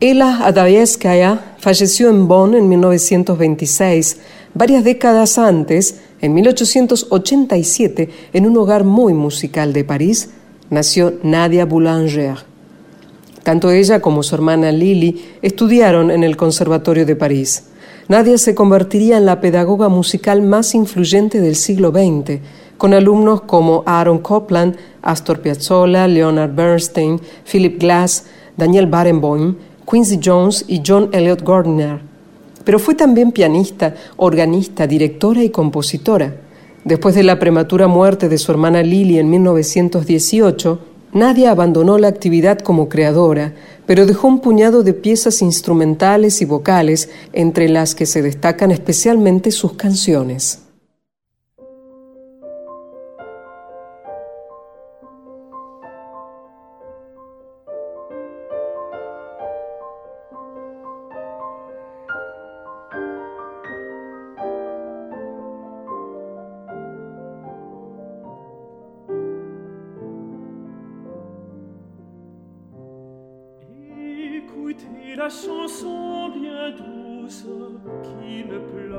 Ela 0.00 0.44
Adayevskaya 0.44 1.54
falleció 1.58 2.10
en 2.10 2.26
Bonn 2.26 2.56
en 2.56 2.68
1926, 2.68 4.16
varias 4.52 4.82
décadas 4.82 5.38
antes, 5.38 6.00
en 6.20 6.34
1887, 6.34 8.10
en 8.32 8.46
un 8.48 8.56
hogar 8.56 8.82
muy 8.82 9.14
musical 9.14 9.72
de 9.72 9.84
París, 9.84 10.30
nació 10.68 11.14
Nadia 11.22 11.64
Boulanger. 11.64 12.38
Tanto 13.44 13.70
ella 13.70 14.00
como 14.00 14.24
su 14.24 14.34
hermana 14.34 14.72
Lily 14.72 15.36
estudiaron 15.42 16.10
en 16.10 16.24
el 16.24 16.36
Conservatorio 16.36 17.06
de 17.06 17.14
París. 17.14 17.68
Nadia 18.08 18.36
se 18.36 18.56
convertiría 18.56 19.16
en 19.18 19.26
la 19.26 19.40
pedagoga 19.40 19.88
musical 19.88 20.42
más 20.42 20.74
influyente 20.74 21.40
del 21.40 21.54
siglo 21.54 21.92
XX, 21.92 22.40
con 22.78 22.94
alumnos 22.94 23.42
como 23.42 23.84
Aaron 23.86 24.18
Copland, 24.18 24.76
Astor 25.02 25.40
Piazzolla, 25.40 26.08
Leonard 26.08 26.52
Bernstein, 26.52 27.20
Philip 27.48 27.78
Glass, 27.78 28.24
Daniel 28.56 28.86
Barenboim, 28.88 29.56
Quincy 29.90 30.20
Jones 30.22 30.64
y 30.68 30.82
John 30.86 31.10
Elliot 31.12 31.42
Gardner. 31.42 32.00
pero 32.64 32.78
fue 32.78 32.94
también 32.94 33.30
pianista, 33.30 33.94
organista, 34.16 34.86
directora 34.86 35.44
y 35.44 35.50
compositora. 35.50 36.34
Después 36.84 37.14
de 37.14 37.22
la 37.22 37.38
prematura 37.38 37.88
muerte 37.88 38.28
de 38.28 38.38
su 38.38 38.52
hermana 38.52 38.82
Lily 38.82 39.18
en 39.18 39.28
1918, 39.28 40.78
Nadia 41.12 41.50
abandonó 41.50 41.98
la 41.98 42.08
actividad 42.08 42.58
como 42.58 42.88
creadora, 42.88 43.54
pero 43.86 44.04
dejó 44.04 44.28
un 44.28 44.40
puñado 44.40 44.82
de 44.82 44.94
piezas 44.94 45.42
instrumentales 45.42 46.42
y 46.42 46.44
vocales, 46.44 47.08
entre 47.32 47.68
las 47.68 47.94
que 47.94 48.06
se 48.06 48.20
destacan 48.20 48.70
especialmente 48.70 49.50
sus 49.50 49.74
canciones. 49.74 50.63
Qui 78.02 78.44
ne 78.44 78.58
pleure 78.58 78.93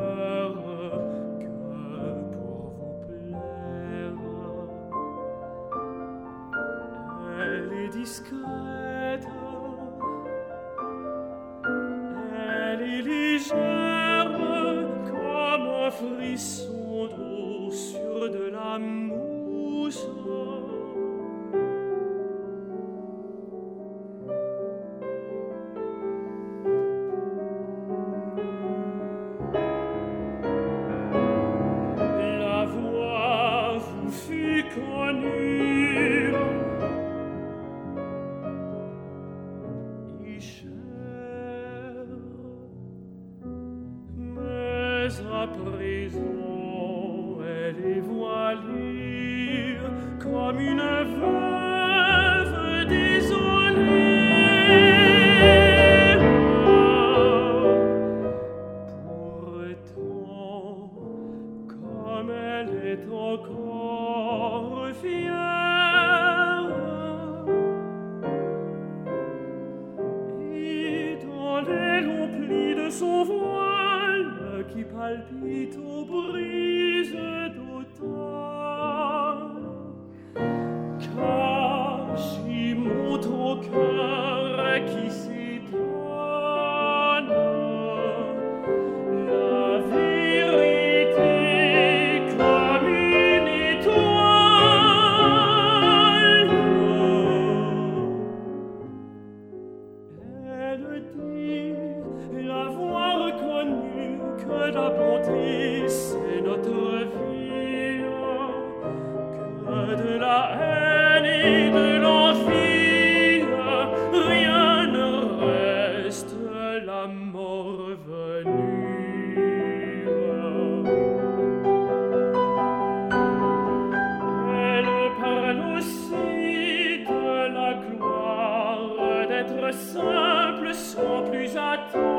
Lord. 131.78 132.15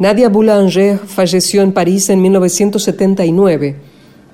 Nadia 0.00 0.30
Boulanger 0.30 0.96
falleció 0.96 1.60
en 1.60 1.72
París 1.72 2.08
en 2.08 2.22
1979. 2.22 3.76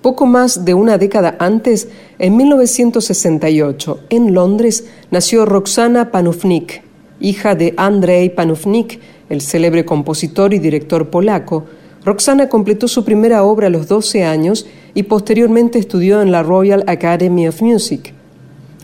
Poco 0.00 0.24
más 0.24 0.64
de 0.64 0.74
una 0.74 0.96
década 0.96 1.34
antes, 1.40 1.88
en 2.20 2.36
1968, 2.36 4.04
en 4.10 4.32
Londres, 4.32 4.84
nació 5.10 5.44
Roxana 5.44 6.12
Panufnik, 6.12 6.84
hija 7.18 7.56
de 7.56 7.74
Andrei 7.76 8.30
Panufnik, 8.30 9.00
el 9.28 9.40
célebre 9.40 9.84
compositor 9.84 10.54
y 10.54 10.60
director 10.60 11.10
polaco. 11.10 11.64
Roxana 12.04 12.48
completó 12.48 12.86
su 12.86 13.04
primera 13.04 13.42
obra 13.42 13.66
a 13.66 13.70
los 13.70 13.88
12 13.88 14.22
años 14.22 14.68
y 14.94 15.02
posteriormente 15.02 15.80
estudió 15.80 16.22
en 16.22 16.30
la 16.30 16.44
Royal 16.44 16.84
Academy 16.86 17.48
of 17.48 17.60
Music. 17.60 18.14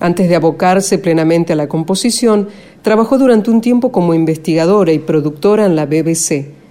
Antes 0.00 0.28
de 0.28 0.34
abocarse 0.34 0.98
plenamente 0.98 1.52
a 1.52 1.56
la 1.56 1.68
composición, 1.68 2.48
trabajó 2.82 3.18
durante 3.18 3.52
un 3.52 3.60
tiempo 3.60 3.92
como 3.92 4.14
investigadora 4.14 4.90
y 4.90 4.98
productora 4.98 5.64
en 5.64 5.76
la 5.76 5.86
BBC. 5.86 6.61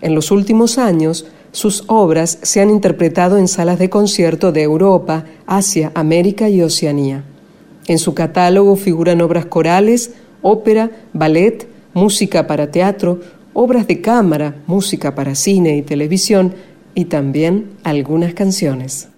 En 0.00 0.14
los 0.14 0.30
últimos 0.30 0.78
años, 0.78 1.26
sus 1.52 1.84
obras 1.86 2.38
se 2.42 2.60
han 2.60 2.70
interpretado 2.70 3.38
en 3.38 3.48
salas 3.48 3.78
de 3.78 3.90
concierto 3.90 4.52
de 4.52 4.62
Europa, 4.62 5.24
Asia, 5.46 5.92
América 5.94 6.48
y 6.48 6.62
Oceanía. 6.62 7.24
En 7.86 7.98
su 7.98 8.14
catálogo 8.14 8.76
figuran 8.76 9.20
obras 9.22 9.46
corales, 9.46 10.12
ópera, 10.42 10.90
ballet, 11.12 11.66
música 11.94 12.46
para 12.46 12.70
teatro, 12.70 13.20
obras 13.54 13.86
de 13.86 14.00
cámara, 14.00 14.62
música 14.66 15.14
para 15.14 15.34
cine 15.34 15.76
y 15.76 15.82
televisión 15.82 16.54
y 16.94 17.06
también 17.06 17.70
algunas 17.82 18.34
canciones. 18.34 19.08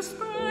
despair. 0.00 0.49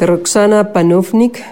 De 0.00 0.06
Roxana 0.06 0.72
Panufnik, 0.72 1.42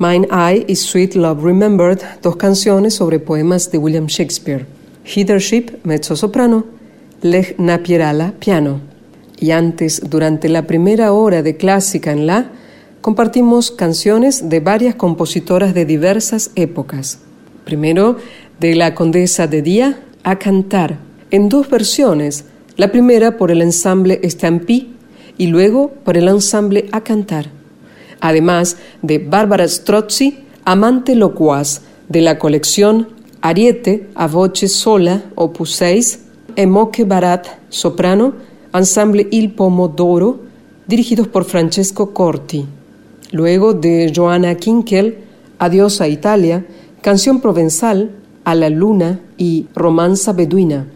Mine 0.00 0.26
Eye 0.32 0.64
y 0.66 0.74
Sweet 0.74 1.14
Love 1.14 1.44
Remembered, 1.44 2.00
dos 2.22 2.34
canciones 2.34 2.94
sobre 2.94 3.20
poemas 3.20 3.70
de 3.70 3.78
William 3.78 4.06
Shakespeare. 4.06 4.66
Heathership, 5.04 5.78
mezzo 5.84 6.16
soprano, 6.16 6.64
Lech 7.22 7.56
Napierala, 7.56 8.34
piano. 8.40 8.80
Y 9.38 9.52
antes, 9.52 10.02
durante 10.10 10.48
la 10.48 10.66
primera 10.66 11.12
hora 11.12 11.42
de 11.42 11.56
clásica 11.56 12.10
en 12.10 12.26
la, 12.26 12.50
compartimos 13.00 13.70
canciones 13.70 14.48
de 14.48 14.58
varias 14.58 14.96
compositoras 14.96 15.72
de 15.72 15.84
diversas 15.84 16.50
épocas. 16.56 17.20
Primero, 17.64 18.16
de 18.58 18.74
la 18.74 18.96
Condesa 18.96 19.46
de 19.46 19.62
Día 19.62 20.00
a 20.24 20.40
cantar, 20.40 20.98
en 21.30 21.48
dos 21.48 21.70
versiones, 21.70 22.46
la 22.76 22.90
primera 22.90 23.36
por 23.36 23.52
el 23.52 23.62
ensamble 23.62 24.20
Stampy 24.28 24.96
y 25.38 25.46
luego 25.46 25.92
por 26.04 26.16
el 26.16 26.26
ensamble 26.26 26.88
a 26.90 27.02
cantar 27.02 27.63
además 28.24 28.78
de 29.02 29.18
Bárbara 29.18 29.68
Strozzi, 29.68 30.46
Amante 30.64 31.14
Locuaz, 31.14 31.82
de 32.08 32.22
la 32.22 32.38
colección 32.38 33.08
Ariete 33.42 34.08
a 34.14 34.26
voce 34.26 34.68
sola, 34.68 35.24
opus 35.34 35.72
6, 35.74 36.20
Emoque 36.56 37.04
Barat, 37.04 37.46
soprano, 37.68 38.32
ensamble 38.72 39.28
Il 39.30 39.52
Pomodoro, 39.52 40.40
dirigidos 40.86 41.28
por 41.28 41.44
Francesco 41.44 42.14
Corti. 42.14 42.64
Luego 43.30 43.74
de 43.74 44.10
Joanna 44.14 44.54
Kinkel, 44.54 45.18
Adiós 45.58 46.00
a 46.00 46.08
Italia, 46.08 46.64
Canción 47.02 47.42
Provenzal, 47.42 48.12
A 48.44 48.54
la 48.54 48.70
Luna 48.70 49.20
y 49.36 49.66
Romanza 49.74 50.32
Beduina. 50.32 50.86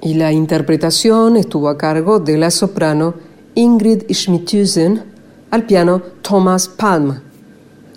Y 0.00 0.14
la 0.14 0.32
interpretación 0.32 1.36
estuvo 1.36 1.68
a 1.68 1.76
cargo 1.76 2.18
de 2.18 2.38
la 2.38 2.50
soprano 2.50 3.12
Ingrid 3.54 4.10
Schmidhusen 4.10 5.17
al 5.50 5.64
piano 5.64 6.02
Thomas 6.22 6.68
Palm. 6.68 7.20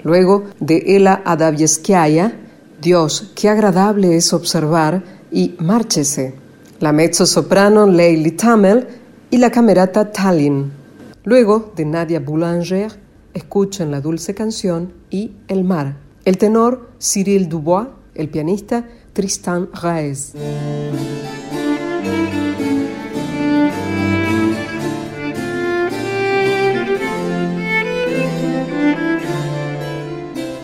Luego 0.03 0.45
de 0.59 0.95
Ela 0.95 1.21
Adavieskaya, 1.25 2.33
Dios, 2.81 3.31
qué 3.35 3.49
agradable 3.49 4.15
es 4.15 4.33
observar 4.33 5.03
y 5.31 5.55
Márchese, 5.59 6.33
la 6.79 6.91
mezzo-soprano 6.91 7.85
Leili 7.85 8.31
Tamel 8.31 8.87
y 9.29 9.37
la 9.37 9.51
camerata 9.51 10.11
Tallinn. 10.11 10.71
Luego 11.23 11.71
de 11.75 11.85
Nadia 11.85 12.19
Boulanger, 12.19 12.91
escuchan 13.33 13.91
la 13.91 14.01
dulce 14.01 14.33
canción 14.33 14.93
y 15.09 15.33
El 15.47 15.63
mar. 15.63 15.97
El 16.25 16.37
tenor 16.37 16.89
Cyril 16.99 17.47
Dubois, 17.47 17.87
el 18.15 18.29
pianista 18.29 18.85
Tristan 19.13 19.69
Raes. 19.73 20.33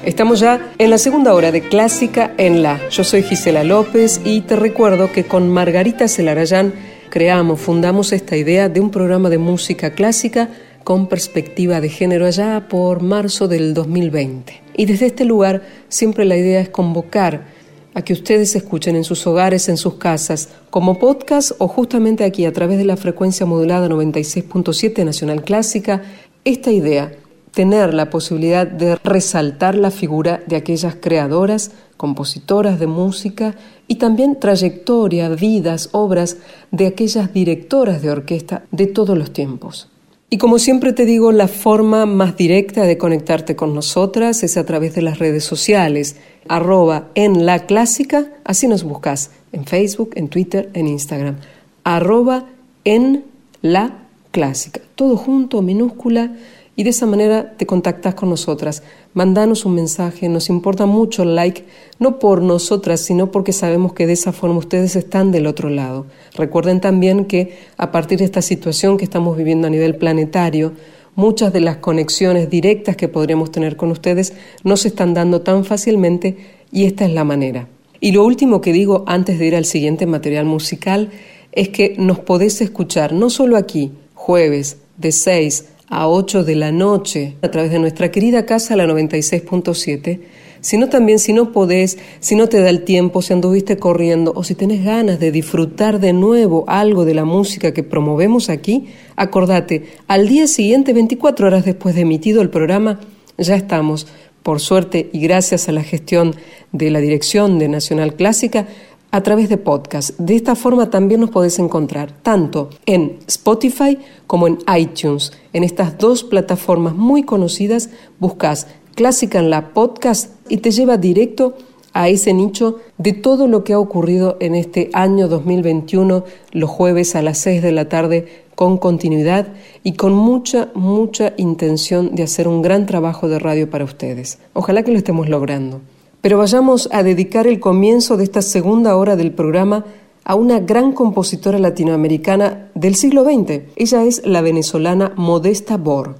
Estamos 0.07 0.39
ya 0.39 0.71
en 0.77 0.89
la 0.89 0.99
segunda 0.99 1.33
hora 1.33 1.51
de 1.51 1.59
Clásica 1.59 2.33
en 2.37 2.63
la. 2.63 2.79
Yo 2.87 3.03
soy 3.03 3.23
Gisela 3.23 3.65
López 3.65 4.21
y 4.23 4.39
te 4.39 4.55
recuerdo 4.55 5.11
que 5.11 5.25
con 5.25 5.49
Margarita 5.49 6.07
Celarayán 6.07 6.73
creamos, 7.09 7.59
fundamos 7.59 8.13
esta 8.13 8.37
idea 8.37 8.69
de 8.69 8.79
un 8.79 8.89
programa 8.89 9.29
de 9.29 9.37
música 9.37 9.91
clásica 9.91 10.47
con 10.85 11.07
perspectiva 11.07 11.81
de 11.81 11.89
género 11.89 12.25
allá 12.25 12.69
por 12.69 13.03
marzo 13.03 13.49
del 13.49 13.73
2020. 13.73 14.61
Y 14.77 14.85
desde 14.85 15.07
este 15.07 15.25
lugar 15.25 15.63
siempre 15.89 16.23
la 16.23 16.37
idea 16.37 16.61
es 16.61 16.69
convocar 16.69 17.45
a 17.93 18.01
que 18.01 18.13
ustedes 18.13 18.55
escuchen 18.55 18.95
en 18.95 19.03
sus 19.03 19.27
hogares, 19.27 19.67
en 19.67 19.75
sus 19.75 19.95
casas, 19.95 20.47
como 20.69 20.99
podcast 20.99 21.51
o 21.57 21.67
justamente 21.67 22.23
aquí 22.23 22.45
a 22.45 22.53
través 22.53 22.77
de 22.77 22.85
la 22.85 22.95
frecuencia 22.95 23.45
modulada 23.45 23.89
96.7 23.89 25.03
Nacional 25.03 25.43
Clásica, 25.43 26.01
esta 26.45 26.71
idea 26.71 27.11
tener 27.57 27.95
la 27.95 28.11
posibilidad 28.11 28.67
de 28.67 28.97
resaltar 28.97 29.73
la 29.73 29.89
figura 29.89 30.43
de 30.45 30.57
aquellas 30.57 30.93
creadoras, 30.93 31.71
compositoras 31.97 32.79
de 32.79 32.85
música 32.85 33.55
y 33.87 33.95
también 33.95 34.39
trayectoria, 34.39 35.27
vidas, 35.29 35.89
obras 35.91 36.37
de 36.69 36.85
aquellas 36.85 37.33
directoras 37.33 38.03
de 38.03 38.11
orquesta 38.11 38.61
de 38.69 38.85
todos 38.85 39.17
los 39.17 39.33
tiempos. 39.33 39.89
Y 40.29 40.37
como 40.37 40.59
siempre 40.59 40.93
te 40.93 41.05
digo, 41.05 41.31
la 41.31 41.47
forma 41.47 42.05
más 42.05 42.37
directa 42.37 42.83
de 42.83 42.99
conectarte 42.99 43.55
con 43.55 43.73
nosotras 43.73 44.43
es 44.43 44.55
a 44.55 44.63
través 44.63 44.93
de 44.93 45.01
las 45.01 45.17
redes 45.17 45.43
sociales, 45.43 46.17
arroba 46.47 47.07
en 47.15 47.47
la 47.47 47.65
clásica, 47.65 48.33
así 48.43 48.67
nos 48.67 48.83
buscas, 48.83 49.31
en 49.51 49.65
Facebook, 49.65 50.11
en 50.13 50.27
Twitter, 50.27 50.69
en 50.75 50.85
Instagram, 50.85 51.37
arroba 51.83 52.45
en 52.83 53.23
la 53.63 54.03
clásica, 54.29 54.79
todo 54.93 55.17
junto, 55.17 55.63
minúscula, 55.63 56.35
y 56.77 56.83
de 56.83 56.91
esa 56.91 57.07
manera 57.07 57.55
te 57.57 57.65
contactas 57.65 58.13
con 58.13 58.29
nosotras. 58.29 58.83
Mandanos 59.15 59.65
un 59.65 59.73
mensaje, 59.73 60.29
nos 60.29 60.47
importa 60.47 60.85
mucho 60.85 61.23
el 61.23 61.35
like, 61.35 61.65
no 61.97 62.19
por 62.19 62.43
nosotras, 62.43 63.01
sino 63.01 63.31
porque 63.31 63.51
sabemos 63.51 63.93
que 63.93 64.05
de 64.05 64.13
esa 64.13 64.31
forma 64.31 64.59
ustedes 64.59 64.95
están 64.95 65.31
del 65.31 65.47
otro 65.47 65.69
lado. 65.69 66.05
Recuerden 66.35 66.79
también 66.79 67.25
que 67.25 67.57
a 67.77 67.91
partir 67.91 68.19
de 68.19 68.25
esta 68.25 68.43
situación 68.43 68.97
que 68.97 69.05
estamos 69.05 69.35
viviendo 69.35 69.65
a 69.65 69.71
nivel 69.71 69.95
planetario, 69.95 70.73
muchas 71.15 71.51
de 71.51 71.61
las 71.61 71.77
conexiones 71.77 72.47
directas 72.47 72.95
que 72.95 73.07
podríamos 73.07 73.51
tener 73.51 73.75
con 73.75 73.89
ustedes 73.89 74.33
no 74.63 74.77
se 74.77 74.89
están 74.89 75.15
dando 75.15 75.41
tan 75.41 75.65
fácilmente 75.65 76.37
y 76.71 76.85
esta 76.85 77.05
es 77.05 77.11
la 77.11 77.23
manera. 77.23 77.67
Y 77.99 78.11
lo 78.11 78.23
último 78.23 78.61
que 78.61 78.71
digo 78.71 79.03
antes 79.07 79.39
de 79.39 79.47
ir 79.47 79.55
al 79.55 79.65
siguiente 79.65 80.05
material 80.05 80.45
musical 80.45 81.09
es 81.53 81.69
que 81.69 81.95
nos 81.97 82.19
podés 82.19 82.61
escuchar 82.61 83.13
no 83.13 83.31
solo 83.31 83.57
aquí, 83.57 83.93
jueves, 84.13 84.77
de 84.97 85.11
6 85.11 85.65
a 85.89 86.07
8 86.07 86.43
de 86.43 86.55
la 86.55 86.71
noche 86.71 87.35
a 87.41 87.49
través 87.49 87.71
de 87.71 87.79
nuestra 87.79 88.11
querida 88.11 88.45
casa, 88.45 88.75
la 88.75 88.85
96.7, 88.85 90.19
sino 90.61 90.89
también 90.89 91.19
si 91.19 91.33
no 91.33 91.51
podés, 91.51 91.97
si 92.19 92.35
no 92.35 92.49
te 92.49 92.59
da 92.59 92.69
el 92.69 92.83
tiempo, 92.83 93.21
si 93.21 93.33
anduviste 93.33 93.77
corriendo 93.77 94.33
o 94.35 94.43
si 94.43 94.55
tenés 94.55 94.83
ganas 94.83 95.19
de 95.19 95.31
disfrutar 95.31 95.99
de 95.99 96.13
nuevo 96.13 96.65
algo 96.67 97.05
de 97.05 97.13
la 97.13 97.25
música 97.25 97.73
que 97.73 97.83
promovemos 97.83 98.49
aquí, 98.49 98.87
acordate, 99.15 99.85
al 100.07 100.27
día 100.27 100.47
siguiente, 100.47 100.93
24 100.93 101.47
horas 101.47 101.65
después 101.65 101.95
de 101.95 102.01
emitido 102.01 102.41
el 102.41 102.49
programa, 102.49 102.99
ya 103.37 103.55
estamos, 103.55 104.07
por 104.43 104.59
suerte 104.59 105.09
y 105.11 105.19
gracias 105.19 105.67
a 105.67 105.73
la 105.73 105.83
gestión 105.83 106.35
de 106.71 106.89
la 106.89 106.99
dirección 106.99 107.59
de 107.59 107.67
Nacional 107.67 108.15
Clásica, 108.15 108.67
a 109.11 109.21
través 109.21 109.49
de 109.49 109.57
podcast. 109.57 110.17
De 110.19 110.35
esta 110.35 110.55
forma 110.55 110.89
también 110.89 111.21
nos 111.21 111.29
podés 111.29 111.59
encontrar 111.59 112.11
tanto 112.11 112.69
en 112.85 113.19
Spotify 113.27 113.97
como 114.27 114.47
en 114.47 114.59
iTunes. 114.77 115.31
En 115.53 115.63
estas 115.63 115.97
dos 115.97 116.23
plataformas 116.23 116.95
muy 116.95 117.23
conocidas 117.23 117.89
buscas 118.19 118.67
Clásica 118.97 119.37
en 119.37 119.51
la 119.51 119.75
podcast 119.75 120.31
y 120.49 120.57
te 120.57 120.71
lleva 120.71 120.97
directo 120.97 121.53
a 121.93 122.09
ese 122.09 122.33
nicho 122.33 122.77
de 122.97 123.13
todo 123.13 123.47
lo 123.47 123.63
que 123.63 123.73
ha 123.73 123.79
ocurrido 123.79 124.37
en 124.39 124.55
este 124.55 124.89
año 124.93 125.27
2021, 125.27 126.23
los 126.51 126.69
jueves 126.69 127.15
a 127.15 127.21
las 127.21 127.37
6 127.37 127.61
de 127.61 127.71
la 127.71 127.89
tarde, 127.89 128.45
con 128.55 128.79
continuidad 128.79 129.49
y 129.83 129.93
con 129.93 130.13
mucha, 130.13 130.69
mucha 130.73 131.33
intención 131.37 132.15
de 132.15 132.23
hacer 132.23 132.47
un 132.47 132.63
gran 132.63 132.87
trabajo 132.87 133.27
de 133.27 133.37
radio 133.37 133.69
para 133.69 133.83
ustedes. 133.83 134.39
Ojalá 134.53 134.81
que 134.81 134.91
lo 134.91 134.97
estemos 134.97 135.29
logrando. 135.29 135.81
Pero 136.21 136.37
vayamos 136.37 136.89
a 136.91 137.03
dedicar 137.03 137.47
el 137.47 137.59
comienzo 137.59 138.17
de 138.17 138.23
esta 138.23 138.41
segunda 138.41 138.95
hora 138.95 139.15
del 139.15 139.31
programa 139.31 139.85
a 140.23 140.35
una 140.35 140.59
gran 140.59 140.91
compositora 140.91 141.57
latinoamericana 141.57 142.69
del 142.75 142.95
siglo 142.95 143.23
XX. 143.23 143.61
Ella 143.75 144.03
es 144.03 144.25
la 144.25 144.41
venezolana 144.41 145.13
Modesta 145.15 145.77
Bor. 145.77 146.15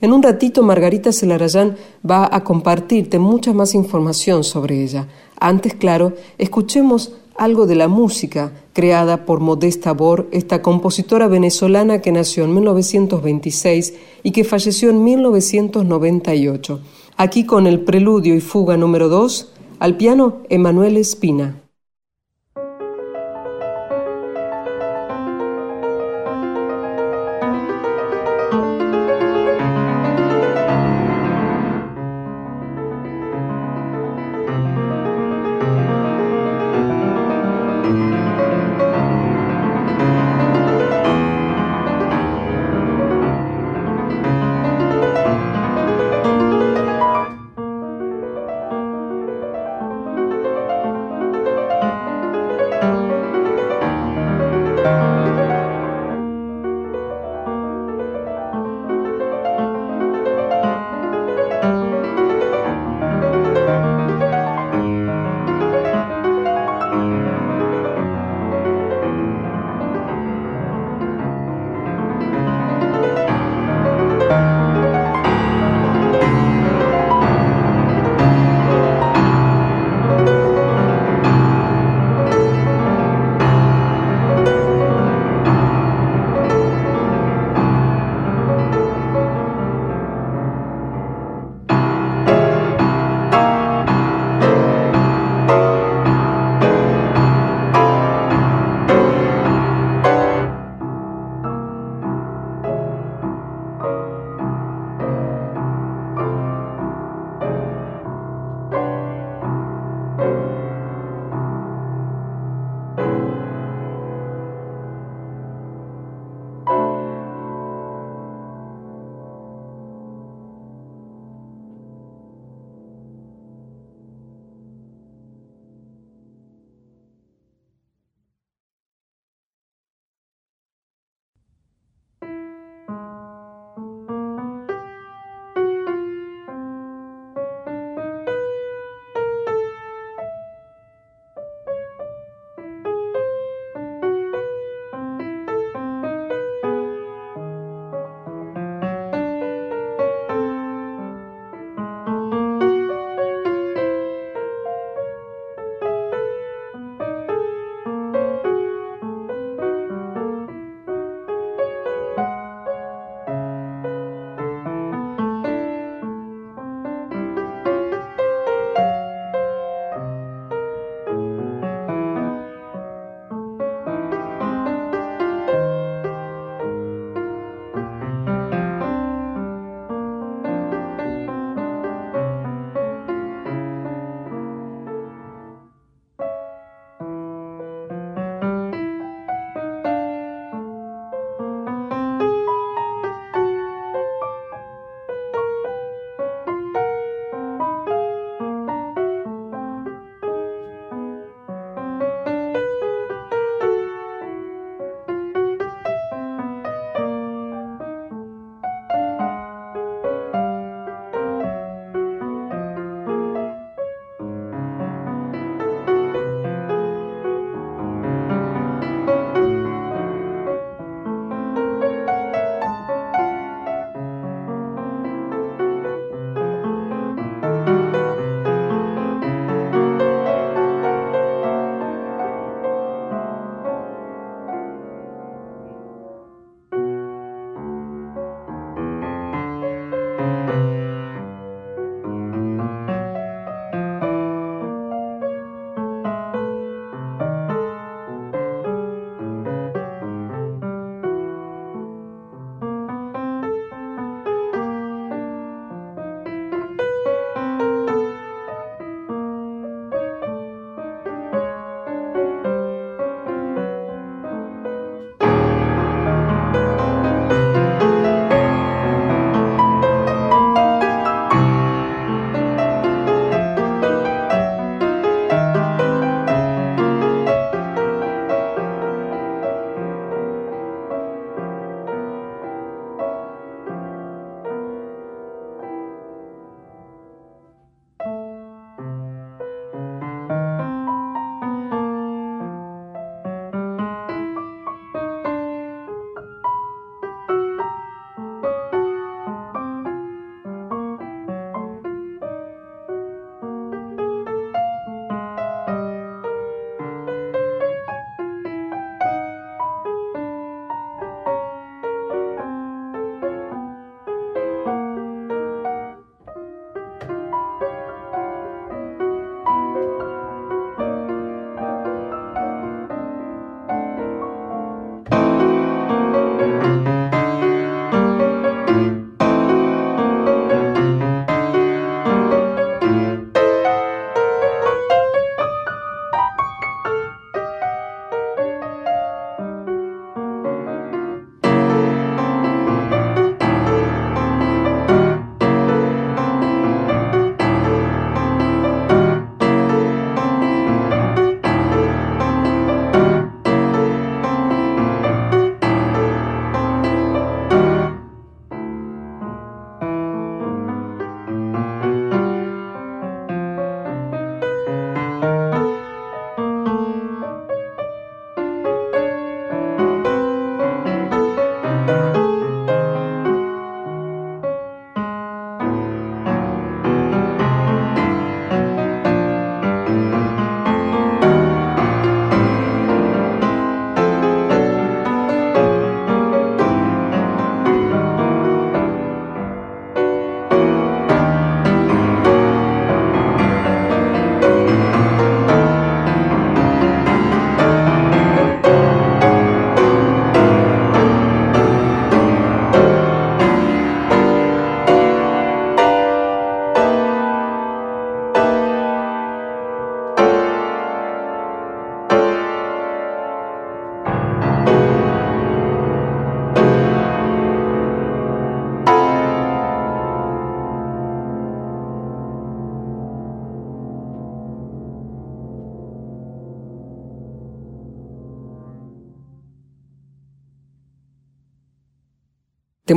En 0.00 0.12
un 0.12 0.22
ratito 0.22 0.62
Margarita 0.62 1.12
Celarayán 1.12 1.76
va 2.08 2.28
a 2.30 2.44
compartirte 2.44 3.18
mucha 3.18 3.52
más 3.52 3.74
información 3.74 4.44
sobre 4.44 4.82
ella. 4.82 5.08
Antes, 5.38 5.74
claro, 5.74 6.14
escuchemos 6.38 7.12
algo 7.36 7.66
de 7.66 7.74
la 7.74 7.88
música 7.88 8.52
creada 8.72 9.24
por 9.24 9.40
Modesta 9.40 9.92
Bor, 9.92 10.28
esta 10.30 10.62
compositora 10.62 11.26
venezolana 11.26 12.00
que 12.00 12.12
nació 12.12 12.44
en 12.44 12.54
1926 12.54 13.94
y 14.22 14.30
que 14.30 14.44
falleció 14.44 14.90
en 14.90 15.02
1998. 15.02 16.80
Aquí 17.22 17.44
con 17.44 17.66
el 17.66 17.80
preludio 17.80 18.34
y 18.34 18.40
fuga 18.40 18.78
número 18.78 19.10
2, 19.10 19.52
al 19.78 19.98
piano 19.98 20.38
Emanuel 20.48 20.96
Espina. 20.96 21.60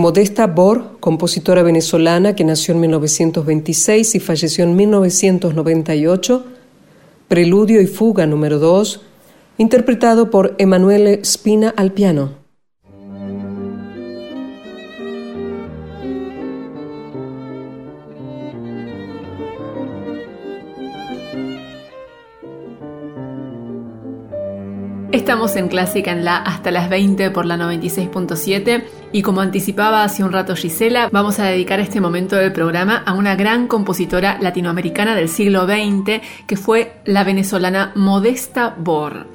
Modesta 0.03 0.47
Bor, 0.47 0.97
compositora 0.99 1.63
venezolana 1.63 2.35
que 2.35 2.43
nació 2.43 2.73
en 2.73 2.81
1926 2.81 4.15
y 4.15 4.19
falleció 4.19 4.65
en 4.65 4.75
1998, 4.75 6.45
Preludio 7.29 7.79
y 7.79 7.87
Fuga 7.87 8.27
número 8.27 8.59
2, 8.59 8.99
interpretado 9.59 10.29
por 10.29 10.55
Emanuele 10.57 11.23
Spina 11.23 11.73
al 11.77 11.93
piano. 11.93 12.42
Estamos 25.33 25.55
en 25.55 25.67
Clásica 25.67 26.11
en 26.11 26.23
la 26.23 26.37
hasta 26.37 26.69
las 26.69 26.91
20 26.91 27.31
por 27.31 27.47
la 27.47 27.57
96.7 27.57 28.83
y 29.11 29.23
como 29.23 29.41
anticipaba 29.41 30.03
hace 30.03 30.23
un 30.23 30.31
rato 30.31 30.55
Gisela, 30.55 31.09
vamos 31.11 31.39
a 31.39 31.45
dedicar 31.45 31.79
este 31.79 31.99
momento 31.99 32.35
del 32.35 32.53
programa 32.53 33.01
a 33.03 33.13
una 33.13 33.35
gran 33.35 33.67
compositora 33.67 34.37
latinoamericana 34.39 35.15
del 35.15 35.29
siglo 35.29 35.65
XX 35.65 36.21
que 36.45 36.55
fue 36.55 37.01
la 37.05 37.23
venezolana 37.23 37.93
Modesta 37.95 38.75
Bor. 38.77 39.25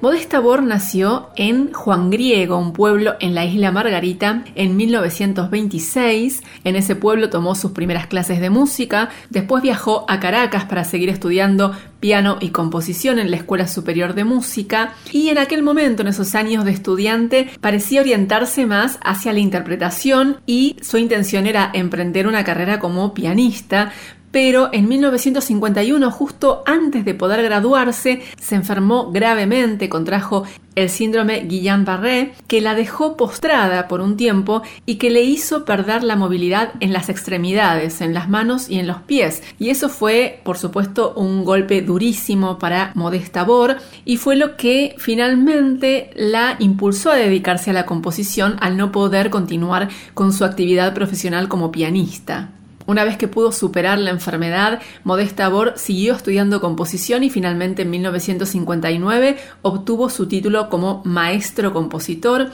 Modesta 0.00 0.38
Bor 0.38 0.62
nació 0.62 1.30
en 1.34 1.72
Juan 1.72 2.08
Griego, 2.10 2.56
un 2.56 2.72
pueblo 2.72 3.16
en 3.18 3.34
la 3.34 3.44
isla 3.44 3.72
Margarita, 3.72 4.44
en 4.54 4.76
1926. 4.76 6.40
En 6.62 6.76
ese 6.76 6.94
pueblo 6.94 7.30
tomó 7.30 7.56
sus 7.56 7.72
primeras 7.72 8.06
clases 8.06 8.38
de 8.40 8.48
música, 8.48 9.08
después 9.28 9.60
viajó 9.60 10.04
a 10.08 10.20
Caracas 10.20 10.66
para 10.66 10.84
seguir 10.84 11.08
estudiando 11.08 11.74
piano 11.98 12.38
y 12.40 12.50
composición 12.50 13.18
en 13.18 13.32
la 13.32 13.38
Escuela 13.38 13.66
Superior 13.66 14.14
de 14.14 14.22
Música. 14.22 14.94
Y 15.10 15.30
en 15.30 15.38
aquel 15.38 15.64
momento, 15.64 16.02
en 16.02 16.08
esos 16.08 16.36
años 16.36 16.64
de 16.64 16.70
estudiante, 16.70 17.50
parecía 17.60 18.00
orientarse 18.00 18.66
más 18.66 19.00
hacia 19.02 19.32
la 19.32 19.40
interpretación 19.40 20.36
y 20.46 20.76
su 20.80 20.98
intención 20.98 21.44
era 21.48 21.70
emprender 21.74 22.28
una 22.28 22.44
carrera 22.44 22.78
como 22.78 23.14
pianista, 23.14 23.90
pero 24.30 24.70
en 24.72 24.88
1951, 24.88 26.10
justo 26.10 26.62
antes 26.66 27.04
de 27.04 27.14
poder 27.14 27.42
graduarse, 27.42 28.22
se 28.40 28.54
enfermó 28.54 29.10
gravemente, 29.10 29.88
contrajo 29.88 30.44
el 30.74 30.90
síndrome 30.90 31.44
Guillain-Barré, 31.48 32.34
que 32.46 32.60
la 32.60 32.74
dejó 32.74 33.16
postrada 33.16 33.88
por 33.88 34.00
un 34.00 34.16
tiempo 34.16 34.62
y 34.86 34.96
que 34.96 35.10
le 35.10 35.22
hizo 35.22 35.64
perder 35.64 36.04
la 36.04 36.14
movilidad 36.14 36.72
en 36.80 36.92
las 36.92 37.08
extremidades, 37.08 38.00
en 38.00 38.14
las 38.14 38.28
manos 38.28 38.68
y 38.68 38.78
en 38.78 38.86
los 38.86 38.98
pies. 38.98 39.42
Y 39.58 39.70
eso 39.70 39.88
fue, 39.88 40.40
por 40.44 40.56
supuesto, 40.56 41.14
un 41.16 41.44
golpe 41.44 41.82
durísimo 41.82 42.58
para 42.58 42.92
Modesta 42.94 43.42
Bor 43.42 43.78
y 44.04 44.18
fue 44.18 44.36
lo 44.36 44.56
que 44.56 44.94
finalmente 44.98 46.10
la 46.14 46.56
impulsó 46.60 47.10
a 47.10 47.16
dedicarse 47.16 47.70
a 47.70 47.74
la 47.74 47.86
composición 47.86 48.56
al 48.60 48.76
no 48.76 48.92
poder 48.92 49.30
continuar 49.30 49.88
con 50.14 50.32
su 50.32 50.44
actividad 50.44 50.94
profesional 50.94 51.48
como 51.48 51.72
pianista. 51.72 52.50
Una 52.88 53.04
vez 53.04 53.18
que 53.18 53.28
pudo 53.28 53.52
superar 53.52 53.98
la 53.98 54.08
enfermedad, 54.08 54.80
Modesta 55.04 55.46
Bor 55.50 55.74
siguió 55.76 56.14
estudiando 56.14 56.62
composición 56.62 57.22
y 57.22 57.28
finalmente 57.28 57.82
en 57.82 57.90
1959 57.90 59.36
obtuvo 59.60 60.08
su 60.08 60.26
título 60.26 60.70
como 60.70 61.02
maestro 61.04 61.74
compositor 61.74 62.48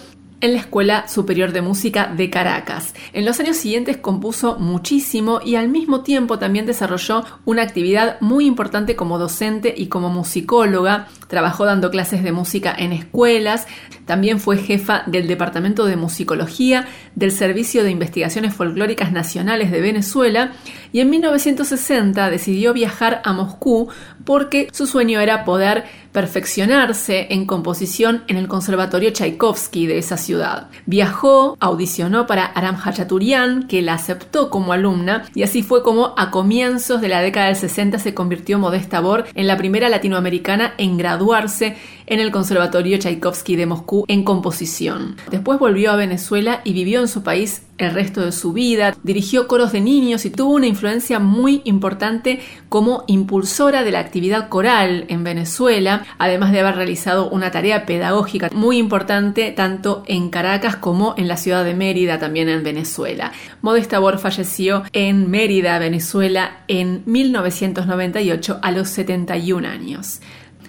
en 0.45 0.53
la 0.53 0.59
Escuela 0.59 1.09
Superior 1.09 1.53
de 1.53 1.63
Música 1.63 2.13
de 2.15 2.29
Caracas. 2.29 2.95
En 3.15 3.25
los 3.25 3.41
años 3.41 3.57
siguientes 3.57 3.97
compuso 3.97 4.59
muchísimo 4.59 5.41
y 5.43 5.55
al 5.55 5.71
mismo 5.71 6.03
tiempo 6.03 6.39
también 6.39 6.67
desarrolló 6.67 7.25
una 7.47 7.63
actividad 7.63 8.21
muy 8.21 8.45
importante 8.45 8.95
como 8.95 9.19
docente 9.19 9.73
y 9.75 9.87
como 9.87 10.11
musicóloga. 10.11 11.09
Trabajó 11.29 11.65
dando 11.65 11.91
clases 11.91 12.23
de 12.23 12.33
música 12.33 12.75
en 12.77 12.93
escuelas, 12.93 13.67
también 14.05 14.39
fue 14.39 14.59
jefa 14.59 15.03
del 15.07 15.27
Departamento 15.27 15.87
de 15.87 15.97
Musicología 15.97 16.89
del 17.15 17.33
Servicio 17.33 17.83
de 17.83 17.91
Investigaciones 17.91 18.53
Folclóricas 18.53 19.13
Nacionales 19.13 19.71
de 19.71 19.81
Venezuela 19.81 20.53
y 20.93 21.01
en 21.01 21.09
1960 21.09 22.29
decidió 22.29 22.75
viajar 22.75 23.23
a 23.25 23.33
Moscú 23.33 23.89
porque 24.25 24.69
su 24.73 24.87
sueño 24.87 25.21
era 25.21 25.45
poder 25.45 25.85
perfeccionarse 26.13 27.27
en 27.31 27.45
composición 27.45 28.23
en 28.29 28.37
el 28.37 28.47
Conservatorio 28.47 29.13
Tchaikovsky 29.13 29.87
de 29.87 29.99
esa 29.99 30.17
ciudad. 30.17 30.69
Viajó, 30.87 31.57
audicionó 31.59 32.27
para 32.27 32.45
Aram 32.45 32.77
Hachaturian, 32.77 33.67
que 33.67 33.83
la 33.83 33.95
aceptó 33.95 34.49
como 34.49 34.73
alumna, 34.73 35.25
y 35.35 35.43
así 35.43 35.63
fue 35.63 35.83
como 35.83 36.15
a 36.17 36.31
comienzos 36.31 37.01
de 37.01 37.09
la 37.09 37.21
década 37.21 37.47
del 37.47 37.57
60 37.57 37.99
se 37.99 38.15
convirtió 38.15 38.61
Modesta 38.61 39.01
Bor 39.01 39.25
en 39.35 39.47
la 39.49 39.57
primera 39.57 39.89
latinoamericana 39.89 40.75
en 40.79 40.97
graduarse 40.97 41.77
en 42.07 42.21
el 42.21 42.31
Conservatorio 42.31 42.99
Tchaikovsky 42.99 43.57
de 43.57 43.67
Moscú 43.67 44.05
en 44.09 44.25
composición. 44.25 45.17
Después 45.31 45.59
volvió 45.59 45.91
a 45.91 45.97
Venezuela 45.97 46.61
y 46.65 46.73
vivió 46.73 47.01
en 47.01 47.09
su 47.09 47.23
país 47.23 47.63
el 47.79 47.93
resto 47.93 48.25
de 48.25 48.33
su 48.33 48.53
vida, 48.53 48.95
dirigió 49.03 49.49
coros 49.49 49.73
de 49.73 49.81
niños 49.81 50.25
y 50.25 50.31
tuvo 50.31 50.55
una 50.55 50.67
influencia 50.67 51.19
muy 51.19 51.61
importante 51.65 52.41
como 52.69 53.05
impulsora 53.09 53.83
de 53.83 53.91
la 53.91 53.99
actividad 53.99 54.49
coral 54.49 55.07
en 55.09 55.25
Venezuela, 55.25 56.07
además 56.19 56.53
de 56.53 56.61
haber 56.61 56.77
realizado 56.77 57.29
una 57.31 57.51
tarea 57.51 57.85
pedagógica 57.85 58.49
muy 58.53 58.79
importante 58.79 59.51
tanto 59.51 60.05
en 60.07 60.31
Caracas 60.31 60.77
como 60.77 61.15
en 61.17 61.27
la 61.27 61.37
ciudad 61.37 61.65
de 61.65 61.75
Mérida, 61.75 62.19
también 62.19 62.49
en 62.49 62.63
Venezuela. 62.63 63.33
Modesta 63.61 63.99
Bor 63.99 64.19
falleció 64.19 64.85
en 64.93 65.31
Mérida, 65.31 65.79
Venezuela, 65.79 66.59
en 66.69 67.03
1998 67.07 68.61
a 68.63 68.71
los 68.71 68.89
71 68.89 69.67
años. 69.67 70.21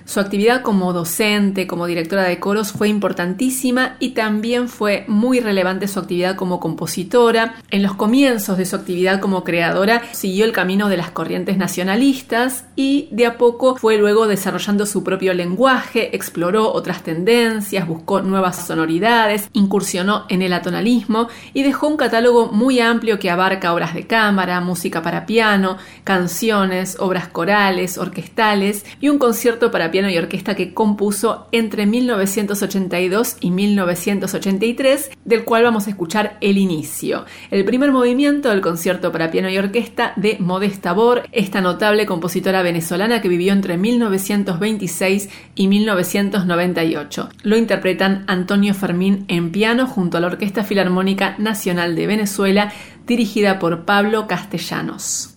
Su 0.05 0.19
actividad 0.19 0.61
como 0.61 0.93
docente, 0.93 1.65
como 1.65 1.87
directora 1.87 2.21
de 2.23 2.39
coros 2.39 2.71
fue 2.71 2.89
importantísima 2.89 3.95
y 3.99 4.09
también 4.09 4.69
fue 4.69 5.03
muy 5.07 5.39
relevante 5.39 5.87
su 5.87 5.99
actividad 5.99 6.35
como 6.35 6.59
compositora. 6.59 7.55
En 7.71 7.81
los 7.81 7.95
comienzos 7.95 8.59
de 8.59 8.67
su 8.67 8.75
actividad 8.75 9.19
como 9.19 9.43
creadora 9.43 10.03
siguió 10.11 10.45
el 10.45 10.51
camino 10.51 10.89
de 10.89 10.97
las 10.97 11.09
corrientes 11.09 11.57
nacionalistas 11.57 12.65
y 12.75 13.09
de 13.11 13.25
a 13.25 13.39
poco 13.39 13.77
fue 13.77 13.97
luego 13.97 14.27
desarrollando 14.27 14.85
su 14.85 15.03
propio 15.03 15.33
lenguaje, 15.33 16.15
exploró 16.15 16.71
otras 16.71 17.01
tendencias, 17.01 17.87
buscó 17.87 18.21
nuevas 18.21 18.67
sonoridades, 18.67 19.49
incursionó 19.53 20.25
en 20.29 20.43
el 20.43 20.53
atonalismo 20.53 21.29
y 21.55 21.63
dejó 21.63 21.87
un 21.87 21.97
catálogo 21.97 22.51
muy 22.51 22.79
amplio 22.79 23.17
que 23.17 23.31
abarca 23.31 23.73
obras 23.73 23.95
de 23.95 24.05
cámara, 24.05 24.61
música 24.61 25.01
para 25.01 25.25
piano, 25.25 25.77
canciones, 26.03 26.97
obras 26.99 27.27
corales, 27.27 27.97
orquestales 27.97 28.85
y 29.01 29.09
un 29.09 29.17
concierto 29.17 29.71
para 29.71 29.94
piano 29.95 30.09
y 30.09 30.17
orquesta 30.17 30.55
que 30.55 30.73
compuso 30.73 31.47
entre 31.53 31.85
1982 31.85 33.37
y 33.39 33.51
1983, 33.51 35.11
del 35.23 35.45
cual 35.45 35.63
vamos 35.63 35.87
a 35.87 35.91
escuchar 35.91 36.35
el 36.41 36.57
inicio. 36.57 37.23
El 37.49 37.63
primer 37.63 37.93
movimiento 37.93 38.49
del 38.49 38.59
concierto 38.59 39.13
para 39.13 39.31
piano 39.31 39.49
y 39.49 39.57
orquesta 39.57 40.11
de 40.17 40.35
Modesta 40.41 40.91
Bor, 40.91 41.23
esta 41.31 41.61
notable 41.61 42.05
compositora 42.05 42.61
venezolana 42.61 43.21
que 43.21 43.29
vivió 43.29 43.53
entre 43.53 43.77
1926 43.77 45.29
y 45.55 45.67
1998. 45.69 47.29
Lo 47.43 47.55
interpretan 47.55 48.25
Antonio 48.27 48.73
Fermín 48.73 49.23
en 49.29 49.53
piano 49.53 49.87
junto 49.87 50.17
a 50.17 50.19
la 50.19 50.27
Orquesta 50.27 50.65
Filarmónica 50.65 51.35
Nacional 51.37 51.95
de 51.95 52.05
Venezuela, 52.05 52.73
dirigida 53.07 53.59
por 53.59 53.85
Pablo 53.85 54.27
Castellanos. 54.27 55.34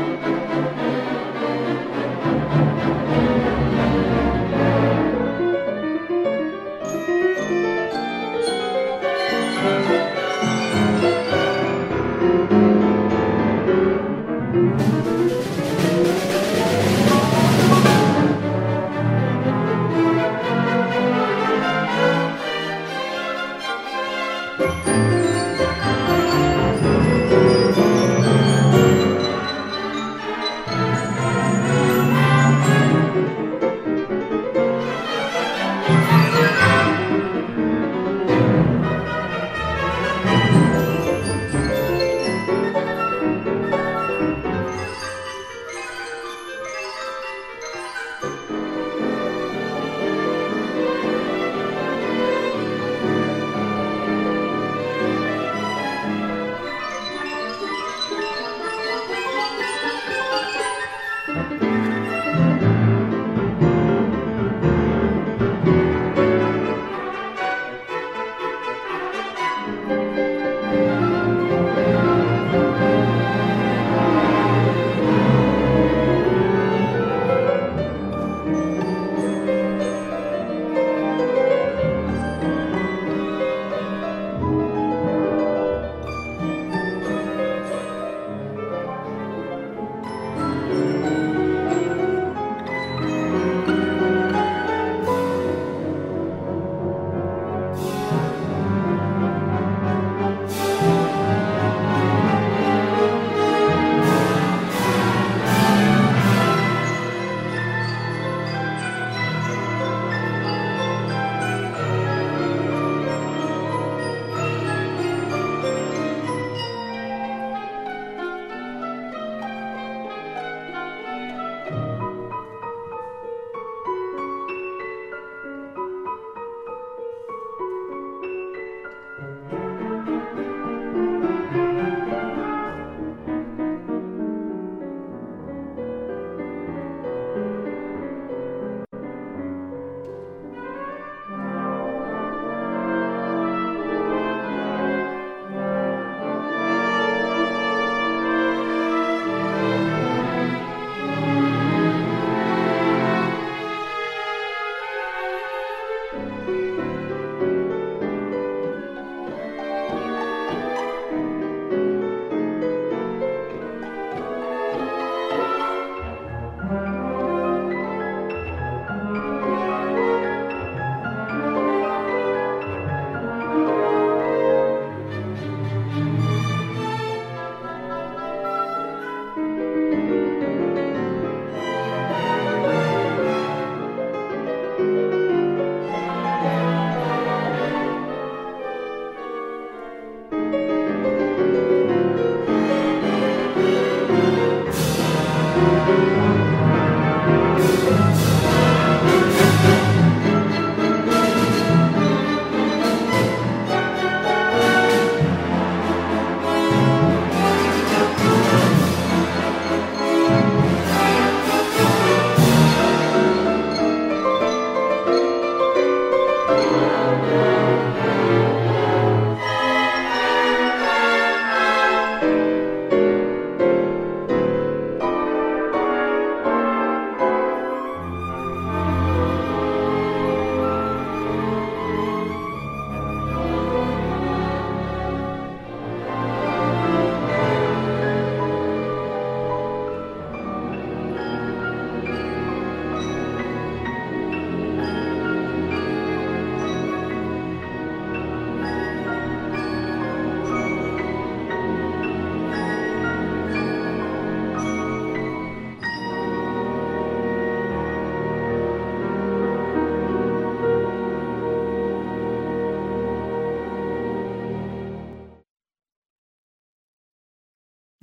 Música 0.00 0.79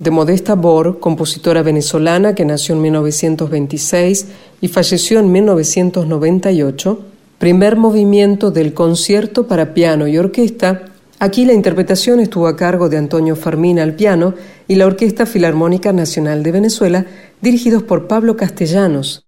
de 0.08 0.12
Modesta 0.12 0.54
Bor, 0.54 1.00
compositora 1.00 1.62
venezolana 1.62 2.34
que 2.34 2.46
nació 2.46 2.74
en 2.74 2.80
1926 2.80 4.26
y 4.62 4.68
falleció 4.68 5.20
en 5.20 5.30
1998, 5.30 6.98
primer 7.36 7.76
movimiento 7.76 8.50
del 8.50 8.72
concierto 8.72 9.46
para 9.46 9.74
piano 9.74 10.08
y 10.08 10.16
orquesta. 10.16 10.86
Aquí 11.18 11.44
la 11.44 11.52
interpretación 11.52 12.20
estuvo 12.20 12.46
a 12.46 12.56
cargo 12.56 12.88
de 12.88 12.96
Antonio 12.96 13.36
Farmina 13.36 13.82
al 13.82 13.96
piano 13.96 14.32
y 14.66 14.76
la 14.76 14.86
Orquesta 14.86 15.26
Filarmónica 15.26 15.92
Nacional 15.92 16.42
de 16.42 16.52
Venezuela, 16.52 17.04
dirigidos 17.42 17.82
por 17.82 18.06
Pablo 18.06 18.34
Castellanos. 18.34 19.27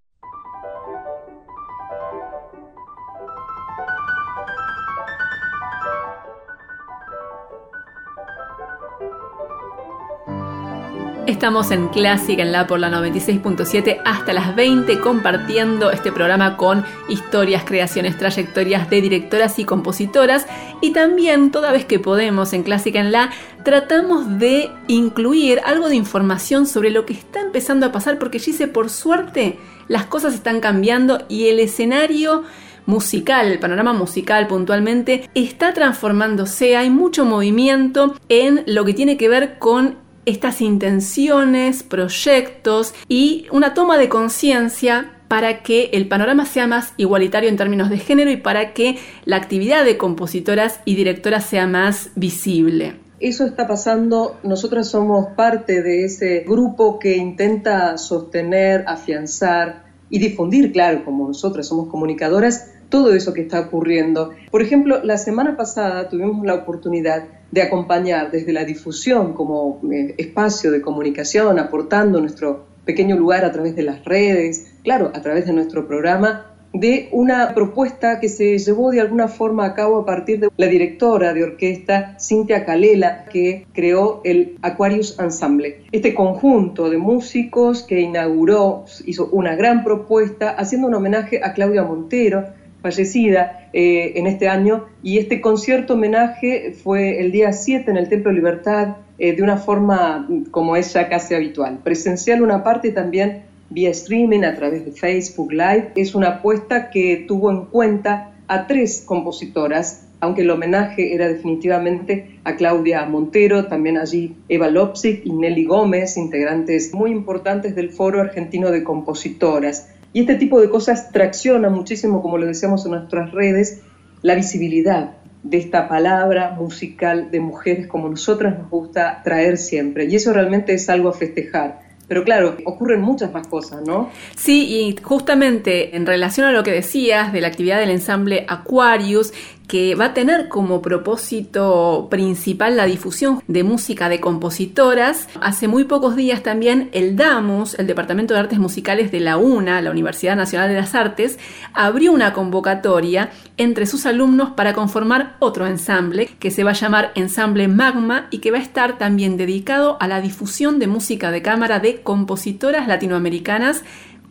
Estamos 11.41 11.71
en 11.71 11.89
Clásica 11.89 12.43
en 12.43 12.53
la 12.53 12.67
por 12.67 12.81
la 12.81 12.91
96.7 12.91 14.03
hasta 14.05 14.35
las 14.35 14.55
20 14.55 15.01
compartiendo 15.01 15.91
este 15.91 16.13
programa 16.13 16.59
con 16.59 16.85
historias, 17.09 17.65
creaciones, 17.65 18.19
trayectorias 18.19 18.91
de 18.91 19.01
directoras 19.01 19.59
y 19.59 19.65
compositoras. 19.65 20.47
Y 20.83 20.91
también 20.93 21.51
toda 21.51 21.73
vez 21.73 21.87
que 21.87 21.99
podemos 21.99 22.53
en 22.53 22.63
Clásica 22.63 23.01
en 23.01 23.11
la 23.11 23.31
tratamos 23.65 24.39
de 24.39 24.71
incluir 24.87 25.63
algo 25.65 25.89
de 25.89 25.97
información 25.97 26.67
sobre 26.67 26.91
lo 26.91 27.07
que 27.07 27.15
está 27.15 27.41
empezando 27.41 27.87
a 27.87 27.93
pasar 27.93 28.19
porque 28.19 28.39
Gise 28.39 28.69
por 28.69 28.91
suerte 28.91 29.59
las 29.89 30.05
cosas 30.05 30.35
están 30.35 30.61
cambiando 30.61 31.25
y 31.31 31.49
el 31.49 31.59
escenario 31.59 32.43
musical, 32.85 33.47
el 33.47 33.59
panorama 33.59 33.95
musical 33.95 34.47
puntualmente, 34.47 35.31
está 35.35 35.73
transformándose, 35.73 36.77
hay 36.77 36.91
mucho 36.91 37.25
movimiento 37.25 38.15
en 38.29 38.63
lo 38.67 38.85
que 38.85 38.93
tiene 38.93 39.17
que 39.17 39.31
ver 39.31 39.59
con 39.59 40.10
estas 40.27 40.61
intenciones, 40.61 41.83
proyectos 41.83 42.95
y 43.09 43.47
una 43.51 43.75
toma 43.75 43.99
de 43.99 44.09
conciencia 44.09 45.13
para 45.29 45.63
que 45.63 45.91
el 45.93 46.09
panorama 46.09 46.45
sea 46.45 46.67
más 46.67 46.93
igualitario 46.97 47.49
en 47.49 47.57
términos 47.57 47.89
de 47.89 47.99
género 47.99 48.31
y 48.31 48.37
para 48.37 48.75
que 48.75 48.99
la 49.25 49.37
actividad 49.37 49.85
de 49.85 49.97
compositoras 49.97 50.81
y 50.85 50.97
directoras 50.97 51.47
sea 51.47 51.69
más 51.69 52.11
visible. 52.17 52.95
Eso 53.21 53.45
está 53.45 53.69
pasando, 53.69 54.41
nosotras 54.43 54.89
somos 54.89 55.27
parte 55.37 55.83
de 55.83 56.05
ese 56.05 56.41
grupo 56.41 56.99
que 56.99 57.17
intenta 57.17 57.97
sostener, 57.99 58.85
afianzar 58.89 59.85
y 60.09 60.19
difundir, 60.19 60.73
claro, 60.73 61.05
como 61.05 61.29
nosotras 61.29 61.69
somos 61.69 61.89
comunicadoras, 61.89 62.73
todo 62.89 63.15
eso 63.15 63.33
que 63.33 63.43
está 63.43 63.61
ocurriendo. 63.61 64.33
Por 64.51 64.63
ejemplo, 64.63 65.05
la 65.05 65.17
semana 65.17 65.57
pasada 65.57 66.09
tuvimos 66.09 66.45
la 66.45 66.55
oportunidad 66.55 67.25
de 67.51 67.63
acompañar 67.63 68.31
desde 68.31 68.53
la 68.53 68.65
difusión 68.65 69.35
como 69.35 69.81
eh, 69.93 70.15
espacio 70.19 70.71
de 70.71 70.81
comunicación, 70.81 71.59
aportando 71.59 72.21
nuestro 72.21 72.67
pequeño 72.85 73.17
lugar 73.17 73.45
a 73.45 73.53
través 73.53 73.77
de 73.77 73.83
las 73.83 74.05
redes, 74.05 74.73
claro, 74.83 75.11
a 75.15 75.21
través 75.21 75.47
de 75.47 75.53
nuestro 75.53 75.87
programa, 75.87 76.47
de 76.73 77.09
una 77.11 77.53
propuesta 77.55 78.21
que 78.21 78.29
se 78.29 78.57
llevó 78.59 78.91
de 78.91 79.01
alguna 79.01 79.29
forma 79.29 79.65
a 79.65 79.75
cabo 79.75 79.99
a 79.99 80.07
partir 80.07 80.39
de 80.39 80.49
la 80.57 80.67
directora 80.67 81.35
de 81.35 81.43
orquesta 81.43 82.17
Cintia 82.21 82.65
Calela, 82.65 83.25
que 83.25 83.67
creó 83.73 84.21
el 84.25 84.57
Aquarius 84.63 85.19
Ensemble. 85.19 85.83
Este 85.91 86.15
conjunto 86.15 86.89
de 86.89 86.99
músicos 86.99 87.83
que 87.83 88.01
inauguró, 88.01 88.85
hizo 89.05 89.29
una 89.33 89.57
gran 89.57 89.83
propuesta 89.83 90.51
haciendo 90.51 90.87
un 90.87 90.95
homenaje 90.95 91.41
a 91.43 91.53
Claudia 91.55 91.83
Montero, 91.83 92.45
fallecida 92.83 93.69
eh, 93.73 94.13
en 94.17 94.27
este 94.27 94.49
año, 94.49 94.87
y 95.03 95.19
este 95.19 95.41
concierto 95.41 95.95
homenaje 95.95 96.75
fue 96.83 97.21
el 97.21 97.33
día 97.33 97.53
7 97.53 97.91
en 97.91 97.97
el 97.97 98.09
Templo 98.09 98.33
Libertad, 98.33 98.97
eh, 99.19 99.35
de 99.35 99.43
una 99.43 99.59
forma 99.59 100.27
mm, 100.29 100.45
como 100.51 100.77
es 100.77 100.93
ya 100.93 101.09
casi 101.09 101.35
habitual. 101.35 101.81
Presencial 101.85 102.43
una 102.43 102.65
parte 102.65 102.91
también 102.91 103.43
vía 103.69 103.91
streaming 103.91 104.43
a 104.45 104.55
través 104.55 104.85
de 104.85 104.93
Facebook 104.93 105.53
Live. 105.53 105.93
Es 105.95 106.15
una 106.15 106.29
apuesta 106.29 106.91
que 106.91 107.25
tuvo 107.29 107.51
en 107.51 107.67
cuenta 107.67 108.33
a 108.49 108.67
tres 108.67 109.03
compositoras, 109.07 110.09
aunque 110.21 110.43
el 110.43 110.51
homenaje 110.51 111.15
era 111.15 111.29
definitivamente 111.29 112.41
a 112.45 112.57
Claudia 112.57 113.05
Montero, 113.07 113.67
también 113.67 113.97
allí 113.97 114.37
Eva 114.49 114.69
Lopsic 114.69 115.25
y 115.25 115.33
Nelly 115.33 115.65
Gómez, 115.65 116.17
integrantes 116.17 116.93
muy 116.93 117.11
importantes 117.13 117.75
del 117.75 117.91
Foro 117.91 118.21
Argentino 118.21 118.71
de 118.71 118.83
Compositoras. 118.83 119.89
Y 120.13 120.21
este 120.21 120.35
tipo 120.35 120.61
de 120.61 120.69
cosas 120.69 121.13
tracciona 121.13 121.71
muchísimo, 121.71 122.23
como 122.23 122.39
lo 122.39 122.47
decíamos 122.47 122.85
en 122.85 122.93
nuestras 122.93 123.31
redes, 123.33 123.83
la 124.23 124.35
visibilidad 124.35 125.13
de 125.43 125.59
esta 125.59 125.89
palabra 125.89 126.51
musical 126.59 127.31
de 127.31 127.41
mujeres 127.41 127.87
como 127.87 128.09
nosotras 128.09 128.59
nos 128.59 128.69
gusta 128.69 129.23
traer 129.25 129.57
siempre. 129.57 130.05
Y 130.05 130.17
eso 130.17 130.33
realmente 130.33 130.75
es 130.75 130.89
algo 130.89 131.09
a 131.09 131.13
festejar. 131.13 131.91
Pero 132.09 132.25
claro, 132.25 132.57
ocurren 132.65 133.01
muchas 133.01 133.33
más 133.33 133.47
cosas, 133.47 133.83
¿no? 133.87 134.11
Sí, 134.35 134.67
y 134.69 135.01
justamente 135.01 135.95
en 135.95 136.07
relación 136.07 136.45
a 136.45 136.51
lo 136.51 136.65
que 136.65 136.73
decías 136.73 137.33
de 137.33 137.41
la 137.41 137.47
actividad 137.47 137.79
del 137.79 137.91
ensamble 137.91 138.45
Aquarius, 138.49 139.33
que 139.71 139.95
va 139.95 140.07
a 140.07 140.15
tener 140.15 140.49
como 140.49 140.83
propósito 140.83 142.09
principal 142.11 142.77
la 142.77 142.87
difusión 142.87 143.41
de 143.47 143.63
música 143.63 144.09
de 144.09 144.19
compositoras. 144.19 145.29
Hace 145.41 145.69
muy 145.69 145.85
pocos 145.85 146.17
días 146.17 146.43
también 146.43 146.89
el 146.91 147.15
DAMUS, 147.15 147.79
el 147.79 147.87
Departamento 147.87 148.35
de 148.35 148.41
Artes 148.41 148.59
Musicales 148.59 149.13
de 149.13 149.21
la 149.21 149.37
UNA, 149.37 149.81
la 149.81 149.93
Universidad 149.93 150.35
Nacional 150.35 150.71
de 150.71 150.75
las 150.75 150.97
Artes, 150.97 151.39
abrió 151.73 152.11
una 152.11 152.33
convocatoria 152.33 153.31
entre 153.59 153.87
sus 153.87 154.07
alumnos 154.07 154.51
para 154.51 154.75
conformar 154.75 155.37
otro 155.39 155.69
ensamble 155.69 156.31
que 156.41 156.51
se 156.51 156.65
va 156.65 156.73
a 156.73 156.75
llamar 156.75 157.13
Ensamble 157.15 157.69
Magma 157.69 158.27
y 158.33 158.39
que 158.39 158.51
va 158.51 158.59
a 158.59 158.63
estar 158.63 158.99
también 158.99 159.37
dedicado 159.37 159.99
a 160.01 160.09
la 160.09 160.21
difusión 160.21 160.81
de 160.81 160.89
música 160.89 161.31
de 161.31 161.43
cámara 161.43 161.79
de 161.79 162.01
compositoras 162.03 162.89
latinoamericanas 162.89 163.85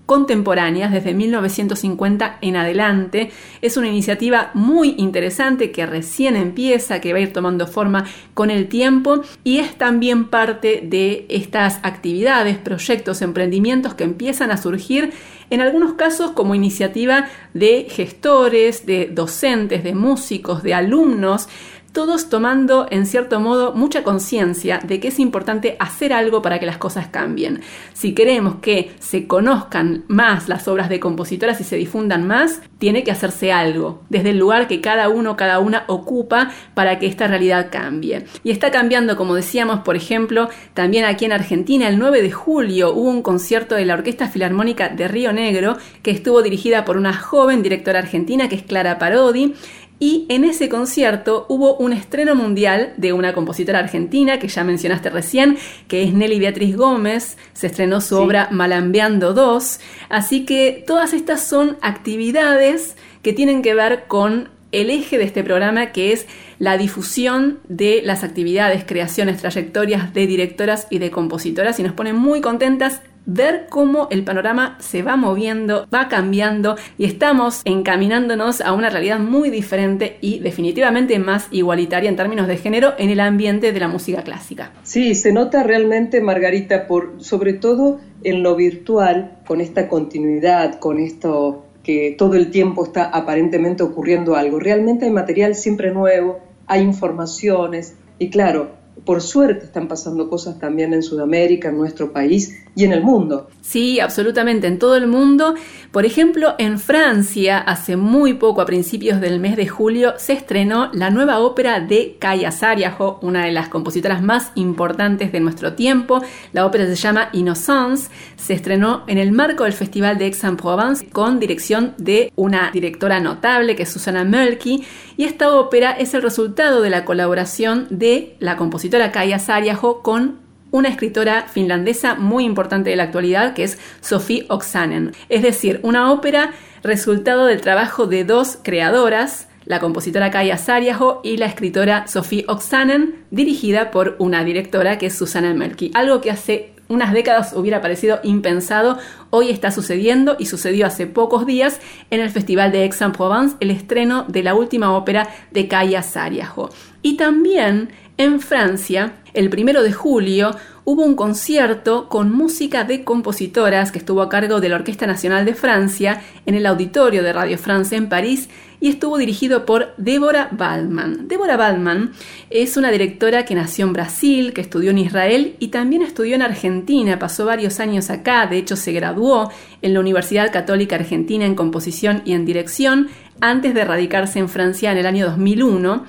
contemporáneas 0.09 0.91
desde 0.91 1.13
1950 1.13 2.39
en 2.41 2.55
adelante. 2.55 3.29
Es 3.61 3.77
una 3.77 3.89
iniciativa 3.89 4.49
muy 4.55 4.95
interesante 4.97 5.69
que 5.69 5.85
recién 5.85 6.35
empieza, 6.35 6.99
que 6.99 7.13
va 7.13 7.19
a 7.19 7.21
ir 7.21 7.31
tomando 7.31 7.67
forma 7.67 8.05
con 8.33 8.49
el 8.49 8.69
tiempo 8.69 9.21
y 9.43 9.59
es 9.59 9.75
también 9.75 10.25
parte 10.25 10.81
de 10.83 11.27
estas 11.29 11.79
actividades, 11.83 12.57
proyectos, 12.57 13.21
emprendimientos 13.21 13.93
que 13.93 14.03
empiezan 14.03 14.49
a 14.49 14.57
surgir 14.57 15.13
en 15.51 15.61
algunos 15.61 15.93
casos 15.93 16.31
como 16.31 16.55
iniciativa 16.55 17.27
de 17.53 17.85
gestores, 17.87 18.87
de 18.87 19.11
docentes, 19.13 19.83
de 19.83 19.93
músicos, 19.93 20.63
de 20.63 20.73
alumnos, 20.73 21.49
todos 21.91 22.29
tomando 22.29 22.87
en 22.89 23.05
cierto 23.05 23.39
modo 23.39 23.73
mucha 23.73 24.03
conciencia 24.03 24.79
de 24.79 24.99
que 24.99 25.09
es 25.09 25.19
importante 25.19 25.75
hacer 25.79 26.13
algo 26.13 26.41
para 26.41 26.59
que 26.59 26.65
las 26.65 26.77
cosas 26.77 27.07
cambien. 27.07 27.61
Si 27.93 28.13
queremos 28.13 28.55
que 28.61 28.91
se 28.99 29.27
conozcan 29.27 30.03
más 30.07 30.49
las 30.49 30.67
obras 30.67 30.89
de 30.89 30.99
compositoras 30.99 31.59
y 31.61 31.63
se 31.63 31.77
difundan 31.77 32.27
más, 32.27 32.61
tiene 32.77 33.03
que 33.03 33.11
hacerse 33.11 33.51
algo, 33.51 34.01
desde 34.09 34.31
el 34.31 34.39
lugar 34.39 34.67
que 34.67 34.81
cada 34.81 35.09
uno, 35.09 35.35
cada 35.35 35.59
una 35.59 35.83
ocupa 35.87 36.51
para 36.73 36.99
que 36.99 37.07
esta 37.07 37.27
realidad 37.27 37.67
cambie. 37.71 38.25
Y 38.43 38.51
está 38.51 38.71
cambiando, 38.71 39.17
como 39.17 39.35
decíamos, 39.35 39.79
por 39.81 39.95
ejemplo, 39.95 40.49
también 40.73 41.05
aquí 41.05 41.25
en 41.25 41.33
Argentina, 41.33 41.87
el 41.87 41.99
9 41.99 42.21
de 42.21 42.31
julio 42.31 42.93
hubo 42.93 43.09
un 43.09 43.21
concierto 43.21 43.75
de 43.75 43.85
la 43.85 43.95
Orquesta 43.95 44.27
Filarmónica 44.27 44.89
de 44.89 45.07
Río 45.07 45.33
Negro 45.33 45.77
que 46.03 46.11
estuvo 46.11 46.41
dirigida 46.41 46.85
por 46.85 46.97
una 46.97 47.13
joven 47.13 47.63
directora 47.63 47.99
argentina 47.99 48.47
que 48.47 48.55
es 48.55 48.63
Clara 48.63 48.97
Parodi 48.97 49.53
y 49.99 50.25
en 50.29 50.45
ese 50.45 50.69
concierto 50.69 51.45
hubo 51.49 51.75
un 51.75 51.91
estreno 51.91 52.33
mundial 52.33 52.93
de 52.95 53.11
una 53.11 53.33
compositora 53.33 53.79
argentina 53.79 54.39
que 54.39 54.47
ya 54.47 54.63
mencionaste 54.63 55.09
recién, 55.09 55.57
que 55.89 56.03
es 56.03 56.13
Nelly 56.13 56.39
Beatriz 56.39 56.77
Gómez. 56.77 57.37
Se 57.53 57.67
estrenó 57.67 57.99
su 57.99 58.17
obra 58.17 58.47
Malambeando 58.49 59.33
2. 59.33 59.79
Así 60.07 60.45
que 60.45 60.83
todas 60.87 61.13
estas 61.13 61.43
son 61.43 61.77
actividades 61.81 62.95
que 63.21 63.33
tienen 63.33 63.61
que 63.61 63.75
ver 63.75 64.05
con 64.07 64.49
el 64.71 64.89
eje 64.89 65.17
de 65.17 65.23
este 65.23 65.43
programa, 65.43 65.91
que 65.91 66.13
es 66.13 66.27
la 66.59 66.77
difusión 66.77 67.59
de 67.67 68.01
las 68.03 68.23
actividades, 68.23 68.85
creaciones, 68.85 69.41
trayectorias 69.41 70.13
de 70.13 70.27
directoras 70.27 70.87
y 70.89 70.99
de 70.99 71.11
compositoras 71.11 71.79
y 71.79 71.83
nos 71.83 71.93
pone 71.93 72.13
muy 72.13 72.39
contentas 72.39 73.01
ver 73.25 73.67
cómo 73.69 74.07
el 74.11 74.23
panorama 74.23 74.77
se 74.79 75.03
va 75.03 75.15
moviendo, 75.15 75.87
va 75.93 76.07
cambiando 76.07 76.75
y 76.97 77.05
estamos 77.05 77.61
encaminándonos 77.65 78.61
a 78.61 78.73
una 78.73 78.89
realidad 78.89 79.19
muy 79.19 79.49
diferente 79.49 80.17
y 80.21 80.39
definitivamente 80.39 81.19
más 81.19 81.47
igualitaria 81.51 82.09
en 82.09 82.15
términos 82.15 82.47
de 82.47 82.57
género 82.57 82.93
en 82.97 83.09
el 83.09 83.19
ambiente 83.19 83.71
de 83.71 83.79
la 83.79 83.87
música 83.87 84.23
clásica. 84.23 84.71
Sí, 84.83 85.15
se 85.15 85.31
nota 85.31 85.63
realmente, 85.63 86.21
Margarita, 86.21 86.87
por 86.87 87.23
sobre 87.23 87.53
todo 87.53 87.99
en 88.23 88.43
lo 88.43 88.55
virtual, 88.55 89.39
con 89.45 89.61
esta 89.61 89.87
continuidad, 89.87 90.79
con 90.79 90.99
esto 90.99 91.65
que 91.83 92.15
todo 92.17 92.35
el 92.35 92.51
tiempo 92.51 92.83
está 92.83 93.05
aparentemente 93.05 93.83
ocurriendo 93.83 94.35
algo. 94.35 94.59
Realmente 94.59 95.05
hay 95.05 95.11
material 95.11 95.55
siempre 95.55 95.91
nuevo, 95.91 96.39
hay 96.67 96.81
informaciones 96.81 97.95
y 98.19 98.29
claro, 98.29 98.71
por 99.05 99.21
suerte 99.21 99.65
están 99.65 99.87
pasando 99.87 100.29
cosas 100.29 100.59
también 100.59 100.93
en 100.93 101.03
Sudamérica, 101.03 101.69
en 101.69 101.77
nuestro 101.77 102.11
país, 102.11 102.59
y 102.75 102.85
en 102.85 102.93
el 102.93 103.03
mundo. 103.03 103.49
Sí, 103.61 103.99
absolutamente, 103.99 104.67
en 104.67 104.79
todo 104.79 104.95
el 104.95 105.07
mundo. 105.07 105.55
Por 105.91 106.05
ejemplo, 106.05 106.55
en 106.57 106.79
Francia, 106.79 107.57
hace 107.59 107.97
muy 107.97 108.35
poco, 108.35 108.61
a 108.61 108.65
principios 108.65 109.19
del 109.21 109.39
mes 109.39 109.57
de 109.57 109.67
julio, 109.67 110.13
se 110.17 110.33
estrenó 110.33 110.89
la 110.93 111.09
nueva 111.09 111.39
ópera 111.39 111.79
de 111.79 112.17
Kaya 112.19 112.51
Sariajo, 112.51 113.19
una 113.21 113.45
de 113.45 113.51
las 113.51 113.69
compositoras 113.69 114.21
más 114.21 114.51
importantes 114.55 115.31
de 115.31 115.39
nuestro 115.39 115.73
tiempo. 115.73 116.21
La 116.53 116.65
ópera 116.65 116.85
se 116.85 116.95
llama 116.95 117.29
Innocence. 117.33 118.09
Se 118.37 118.53
estrenó 118.53 119.03
en 119.07 119.17
el 119.17 119.31
marco 119.31 119.65
del 119.65 119.73
Festival 119.73 120.17
de 120.17 120.25
Aix-en-Provence 120.25 121.09
con 121.09 121.39
dirección 121.39 121.93
de 121.97 122.31
una 122.35 122.71
directora 122.71 123.19
notable 123.19 123.75
que 123.75 123.83
es 123.83 123.89
Susana 123.89 124.23
Mölky. 124.23 124.83
Y 125.17 125.25
esta 125.25 125.53
ópera 125.55 125.91
es 125.91 126.13
el 126.13 126.21
resultado 126.21 126.81
de 126.81 126.89
la 126.89 127.05
colaboración 127.05 127.87
de 127.89 128.35
la 128.39 128.57
compositora 128.57 129.11
Kaya 129.11 129.39
Sariajo 129.39 130.01
con 130.01 130.48
una 130.71 130.89
escritora 130.89 131.47
finlandesa 131.47 132.15
muy 132.15 132.45
importante 132.45 132.89
de 132.89 132.95
la 132.95 133.03
actualidad 133.03 133.53
que 133.53 133.63
es 133.63 133.77
Sophie 134.01 134.45
Oksanen. 134.49 135.13
Es 135.29 135.41
decir, 135.41 135.79
una 135.83 136.11
ópera 136.11 136.51
resultado 136.83 137.45
del 137.45 137.61
trabajo 137.61 138.05
de 138.07 138.23
dos 138.23 138.57
creadoras, 138.61 139.47
la 139.65 139.79
compositora 139.79 140.31
Kaya 140.31 140.57
Sariaho 140.57 141.21
y 141.23 141.37
la 141.37 141.45
escritora 141.45 142.07
Sophie 142.07 142.45
Oksanen, 142.47 143.25
dirigida 143.31 143.91
por 143.91 144.15
una 144.19 144.43
directora 144.43 144.97
que 144.97 145.07
es 145.07 145.17
Susana 145.17 145.53
Melky. 145.53 145.91
Algo 145.93 146.21
que 146.21 146.31
hace 146.31 146.73
unas 146.87 147.13
décadas 147.13 147.53
hubiera 147.53 147.81
parecido 147.81 148.19
impensado, 148.23 148.97
hoy 149.29 149.51
está 149.51 149.69
sucediendo 149.69 150.35
y 150.39 150.47
sucedió 150.47 150.87
hace 150.87 151.05
pocos 151.05 151.45
días 151.45 151.79
en 152.09 152.19
el 152.19 152.31
Festival 152.31 152.71
de 152.71 152.81
Aix-en-Provence 152.81 153.57
el 153.59 153.69
estreno 153.69 154.25
de 154.27 154.41
la 154.41 154.55
última 154.55 154.95
ópera 154.97 155.29
de 155.51 155.67
Kaya 155.67 156.01
Sariaho. 156.01 156.69
Y 157.03 157.15
también 157.15 157.89
en 158.17 158.41
Francia, 158.41 159.13
el 159.39 159.49
primero 159.49 159.83
de 159.83 159.93
julio, 159.93 160.53
hubo 160.83 161.05
un 161.05 161.15
concierto 161.15 162.09
con 162.09 162.29
música 162.29 162.83
de 162.83 163.05
compositoras 163.05 163.89
que 163.89 163.99
estuvo 163.99 164.21
a 164.21 164.27
cargo 164.27 164.59
de 164.59 164.67
la 164.67 164.75
Orquesta 164.75 165.07
Nacional 165.07 165.45
de 165.45 165.53
Francia 165.53 166.21
en 166.45 166.55
el 166.55 166.65
auditorio 166.65 167.23
de 167.23 167.31
Radio 167.31 167.57
France 167.57 167.95
en 167.95 168.09
París 168.09 168.49
y 168.81 168.89
estuvo 168.89 169.17
dirigido 169.17 169.65
por 169.65 169.93
Débora 169.95 170.49
Baldman. 170.51 171.29
Débora 171.29 171.55
Baldman 171.55 172.11
es 172.49 172.75
una 172.75 172.91
directora 172.91 173.45
que 173.45 173.55
nació 173.55 173.85
en 173.85 173.93
Brasil, 173.93 174.51
que 174.51 174.59
estudió 174.59 174.91
en 174.91 174.97
Israel 174.97 175.55
y 175.59 175.69
también 175.69 176.01
estudió 176.01 176.35
en 176.35 176.41
Argentina, 176.41 177.17
pasó 177.17 177.45
varios 177.45 177.79
años 177.79 178.09
acá, 178.09 178.45
de 178.45 178.57
hecho 178.57 178.75
se 178.75 178.91
graduó 178.91 179.53
en 179.81 179.93
la 179.93 180.01
Universidad 180.01 180.51
Católica 180.51 180.97
Argentina 180.97 181.45
en 181.45 181.55
composición 181.55 182.23
y 182.25 182.33
en 182.33 182.43
dirección 182.43 183.07
antes 183.39 183.73
de 183.73 183.85
radicarse 183.85 184.39
en 184.39 184.49
Francia 184.49 184.91
en 184.91 184.97
el 184.97 185.05
año 185.05 185.27
2001 185.27 186.03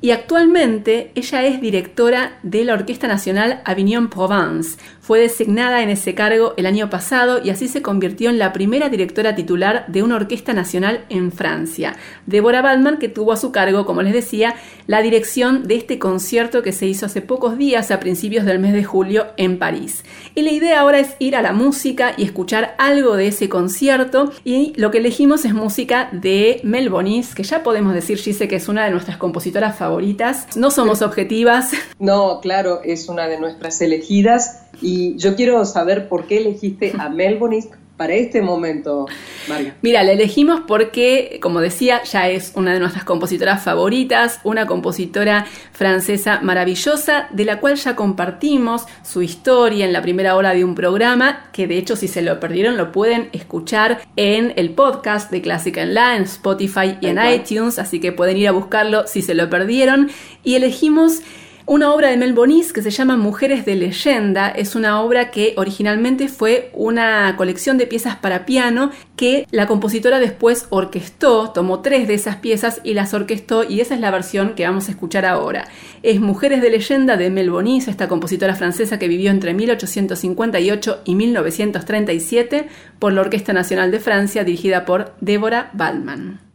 y 0.00 0.12
actualmente 0.12 1.10
ella 1.14 1.44
es 1.44 1.60
directora 1.60 2.38
de 2.42 2.64
la 2.64 2.74
Orquesta 2.74 3.08
Nacional 3.08 3.62
Avignon 3.64 4.08
Provence. 4.08 4.78
Fue 5.08 5.20
designada 5.20 5.82
en 5.82 5.88
ese 5.88 6.14
cargo 6.14 6.52
el 6.58 6.66
año 6.66 6.90
pasado 6.90 7.40
y 7.42 7.48
así 7.48 7.66
se 7.66 7.80
convirtió 7.80 8.28
en 8.28 8.38
la 8.38 8.52
primera 8.52 8.90
directora 8.90 9.34
titular 9.34 9.86
de 9.88 10.02
una 10.02 10.16
orquesta 10.16 10.52
nacional 10.52 11.06
en 11.08 11.32
Francia. 11.32 11.96
Deborah 12.26 12.60
Baldman, 12.60 12.98
que 12.98 13.08
tuvo 13.08 13.32
a 13.32 13.38
su 13.38 13.50
cargo, 13.50 13.86
como 13.86 14.02
les 14.02 14.12
decía, 14.12 14.54
la 14.86 15.00
dirección 15.00 15.66
de 15.66 15.76
este 15.76 15.98
concierto 15.98 16.62
que 16.62 16.72
se 16.72 16.84
hizo 16.84 17.06
hace 17.06 17.22
pocos 17.22 17.56
días, 17.56 17.90
a 17.90 18.00
principios 18.00 18.44
del 18.44 18.58
mes 18.58 18.74
de 18.74 18.84
julio, 18.84 19.28
en 19.38 19.58
París. 19.58 20.04
Y 20.34 20.42
la 20.42 20.50
idea 20.50 20.80
ahora 20.80 20.98
es 20.98 21.16
ir 21.20 21.36
a 21.36 21.40
la 21.40 21.54
música 21.54 22.12
y 22.18 22.24
escuchar 22.24 22.74
algo 22.76 23.16
de 23.16 23.28
ese 23.28 23.48
concierto. 23.48 24.30
Y 24.44 24.74
lo 24.76 24.90
que 24.90 24.98
elegimos 24.98 25.46
es 25.46 25.54
música 25.54 26.10
de 26.12 26.60
Mel 26.64 26.90
Bonis, 26.90 27.34
que 27.34 27.44
ya 27.44 27.62
podemos 27.62 27.94
decir, 27.94 28.18
Gise, 28.18 28.46
que 28.46 28.56
es 28.56 28.68
una 28.68 28.84
de 28.84 28.90
nuestras 28.90 29.16
compositoras 29.16 29.74
favoritas. 29.74 30.54
No 30.54 30.70
somos 30.70 31.00
objetivas. 31.00 31.70
No, 31.98 32.40
claro, 32.42 32.82
es 32.84 33.08
una 33.08 33.26
de 33.26 33.40
nuestras 33.40 33.80
elegidas 33.80 34.67
y 34.80 35.16
yo 35.16 35.34
quiero 35.36 35.64
saber 35.64 36.08
por 36.08 36.26
qué 36.26 36.38
elegiste 36.38 36.92
a 36.98 37.08
Melbourne 37.08 37.68
para 37.98 38.14
este 38.14 38.40
momento, 38.40 39.06
María. 39.48 39.76
Mira, 39.82 40.04
la 40.04 40.12
elegimos 40.12 40.60
porque, 40.66 41.40
como 41.42 41.60
decía, 41.60 42.02
ya 42.04 42.28
es 42.28 42.52
una 42.54 42.72
de 42.72 42.78
nuestras 42.78 43.04
compositoras 43.04 43.62
favoritas, 43.62 44.40
una 44.44 44.66
compositora 44.66 45.46
francesa 45.72 46.40
maravillosa, 46.40 47.26
de 47.32 47.44
la 47.44 47.58
cual 47.58 47.74
ya 47.74 47.96
compartimos 47.96 48.86
su 49.02 49.20
historia 49.20 49.84
en 49.84 49.92
la 49.92 50.00
primera 50.00 50.36
hora 50.36 50.54
de 50.54 50.64
un 50.64 50.76
programa, 50.76 51.50
que 51.52 51.66
de 51.66 51.76
hecho 51.76 51.96
si 51.96 52.06
se 52.06 52.22
lo 52.22 52.38
perdieron 52.38 52.76
lo 52.76 52.92
pueden 52.92 53.30
escuchar 53.32 54.00
en 54.14 54.52
el 54.54 54.70
podcast 54.70 55.32
de 55.32 55.42
Clásica 55.42 55.82
en 55.82 55.94
La, 55.94 56.16
en 56.16 56.22
Spotify 56.22 56.96
y 57.00 57.08
en 57.08 57.18
iTunes, 57.18 57.80
así 57.80 57.98
que 57.98 58.12
pueden 58.12 58.36
ir 58.36 58.46
a 58.46 58.52
buscarlo 58.52 59.08
si 59.08 59.22
se 59.22 59.34
lo 59.34 59.50
perdieron. 59.50 60.08
Y 60.44 60.54
elegimos 60.54 61.22
una 61.68 61.92
obra 61.92 62.08
de 62.08 62.16
Mel 62.16 62.32
Bonis 62.32 62.72
que 62.72 62.80
se 62.80 62.90
llama 62.90 63.18
Mujeres 63.18 63.66
de 63.66 63.76
leyenda. 63.76 64.48
Es 64.48 64.74
una 64.74 65.02
obra 65.02 65.30
que 65.30 65.52
originalmente 65.58 66.28
fue 66.28 66.70
una 66.72 67.34
colección 67.36 67.76
de 67.76 67.86
piezas 67.86 68.16
para 68.16 68.46
piano 68.46 68.90
que 69.16 69.46
la 69.50 69.66
compositora 69.66 70.18
después 70.18 70.66
orquestó, 70.70 71.50
tomó 71.50 71.80
tres 71.80 72.08
de 72.08 72.14
esas 72.14 72.36
piezas 72.36 72.80
y 72.84 72.94
las 72.94 73.12
orquestó 73.12 73.64
y 73.64 73.82
esa 73.82 73.94
es 73.94 74.00
la 74.00 74.10
versión 74.10 74.54
que 74.54 74.64
vamos 74.64 74.88
a 74.88 74.92
escuchar 74.92 75.26
ahora. 75.26 75.68
Es 76.02 76.20
Mujeres 76.20 76.62
de 76.62 76.70
leyenda 76.70 77.18
de 77.18 77.28
Mel 77.28 77.50
Bonis, 77.50 77.86
esta 77.86 78.08
compositora 78.08 78.54
francesa 78.54 78.98
que 78.98 79.08
vivió 79.08 79.30
entre 79.30 79.52
1858 79.52 81.02
y 81.04 81.14
1937 81.16 82.68
por 82.98 83.12
la 83.12 83.20
Orquesta 83.20 83.52
Nacional 83.52 83.90
de 83.90 84.00
Francia 84.00 84.42
dirigida 84.42 84.86
por 84.86 85.12
Débora 85.20 85.68
Baldman. 85.74 86.47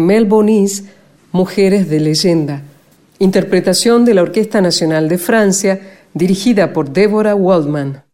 Mel 0.00 0.24
Bonis, 0.26 0.84
Mujeres 1.32 1.88
de 1.88 2.00
Leyenda, 2.00 2.62
interpretación 3.18 4.04
de 4.04 4.14
la 4.14 4.22
Orquesta 4.22 4.60
Nacional 4.60 5.08
de 5.08 5.18
Francia, 5.18 5.80
dirigida 6.14 6.72
por 6.72 6.90
Deborah 6.90 7.34
Waldman. 7.34 8.04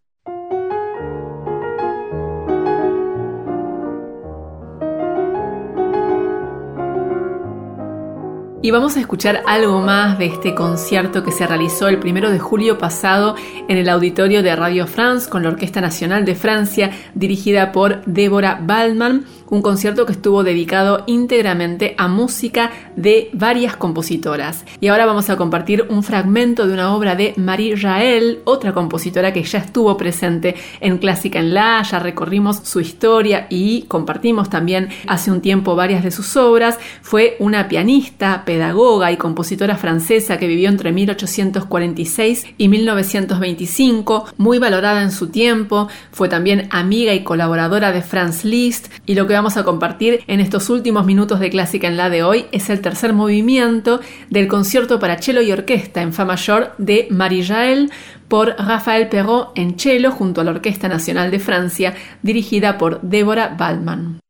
Y 8.63 8.73
vamos 8.73 8.99
a 8.99 9.01
escuchar 9.01 9.43
algo 9.47 9.81
más 9.81 10.19
de 10.19 10.27
este 10.27 10.55
concierto 10.55 11.25
que 11.25 11.33
se 11.33 11.47
realizó 11.47 11.89
el 11.89 11.99
primero 11.99 12.31
de 12.31 12.39
julio 12.39 12.77
pasado 12.77 13.35
en 13.69 13.79
el 13.79 13.89
auditorio 13.89 14.43
de 14.43 14.55
Radio 14.55 14.87
France 14.87 15.31
con 15.31 15.43
la 15.43 15.49
Orquesta 15.49 15.81
Nacional 15.81 16.27
de 16.27 16.35
Francia, 16.35 16.91
dirigida 17.15 17.73
por 17.73 18.05
Deborah 18.05 18.61
Baldman 18.63 19.25
un 19.51 19.63
concierto 19.63 20.07
que 20.07 20.13
estuvo 20.13 20.43
dedicado 20.43 21.05
íntegramente 21.07 21.95
a 21.99 22.09
música 22.09 22.71
de 22.97 23.31
varias 23.33 23.77
compositoras. 23.77 24.65
Y 24.81 24.89
ahora 24.89 25.07
vamos 25.07 25.29
a 25.29 25.37
compartir 25.37 25.87
un 25.89 26.03
fragmento 26.03 26.67
de 26.67 26.73
una 26.73 26.95
obra 26.95 27.17
de 27.17 27.35
Marie 27.37 27.77
Rael, 27.77 28.41
otra 28.45 28.73
compositora 28.73 29.33
que 29.33 29.43
ya 29.43 29.59
estuvo 29.59 29.97
presente 29.97 30.55
en 30.81 30.99
Clásica 30.99 31.41
en 31.41 31.55
La, 31.55 31.83
ya 31.83 31.99
recorrimos 31.99 32.61
su 32.65 32.81
historia 32.81 33.47
y 33.51 33.83
compartimos 33.83 34.49
también 34.49 34.89
hace 35.07 35.31
un 35.31 35.41
tiempo 35.41 35.77
varias 35.77 36.05
de 36.05 36.11
sus 36.11 36.37
obras. 36.37 36.79
Fue 37.03 37.37
una 37.41 37.69
pianista, 37.69 38.45
pedagoga 38.45 39.13
y 39.13 39.17
compositora 39.17 39.77
francesa 39.77 40.39
que 40.39 40.47
vivió 40.47 40.69
entre 40.69 40.93
1846 40.93 42.47
y 42.57 42.69
1925, 42.69 44.27
muy 44.37 44.59
valorada 44.59 45.03
en 45.03 45.11
su 45.11 45.29
tiempo, 45.29 45.89
fue 46.13 46.29
también 46.29 46.69
amiga 46.71 47.15
y 47.15 47.25
colaboradora 47.25 47.93
de 47.93 48.03
Franz 48.03 48.45
Liszt 48.45 48.89
y 49.07 49.15
lo 49.15 49.27
que 49.27 49.35
vamos 49.41 49.57
a 49.57 49.65
compartir 49.65 50.23
en 50.27 50.39
estos 50.39 50.69
últimos 50.69 51.07
minutos 51.07 51.41
de 51.41 51.49
Clásica 51.49 51.89
en 51.89 51.97
la 51.97 52.11
de 52.11 52.23
hoy 52.23 52.45
es 52.53 52.69
el 52.69 52.83
tercer 52.83 53.15
movimiento 53.15 54.01
del 54.29 54.49
concierto 54.49 55.01
para 55.01 55.17
cello 55.17 55.41
y 55.41 55.51
orquesta 55.51 56.03
en 56.03 56.13
fa 56.13 56.27
mayor 56.27 56.75
de 56.77 57.09
Marie 57.09 57.43
Jael 57.43 57.91
por 58.29 58.55
Raphaël 58.59 59.09
Perrault 59.09 59.49
en 59.55 59.79
cello 59.79 60.11
junto 60.11 60.43
a 60.43 60.45
la 60.45 60.51
Orquesta 60.51 60.89
Nacional 60.89 61.31
de 61.31 61.39
Francia 61.39 61.95
dirigida 62.23 62.77
por 62.77 63.01
Deborah 63.01 63.57
Baldman. 63.57 64.21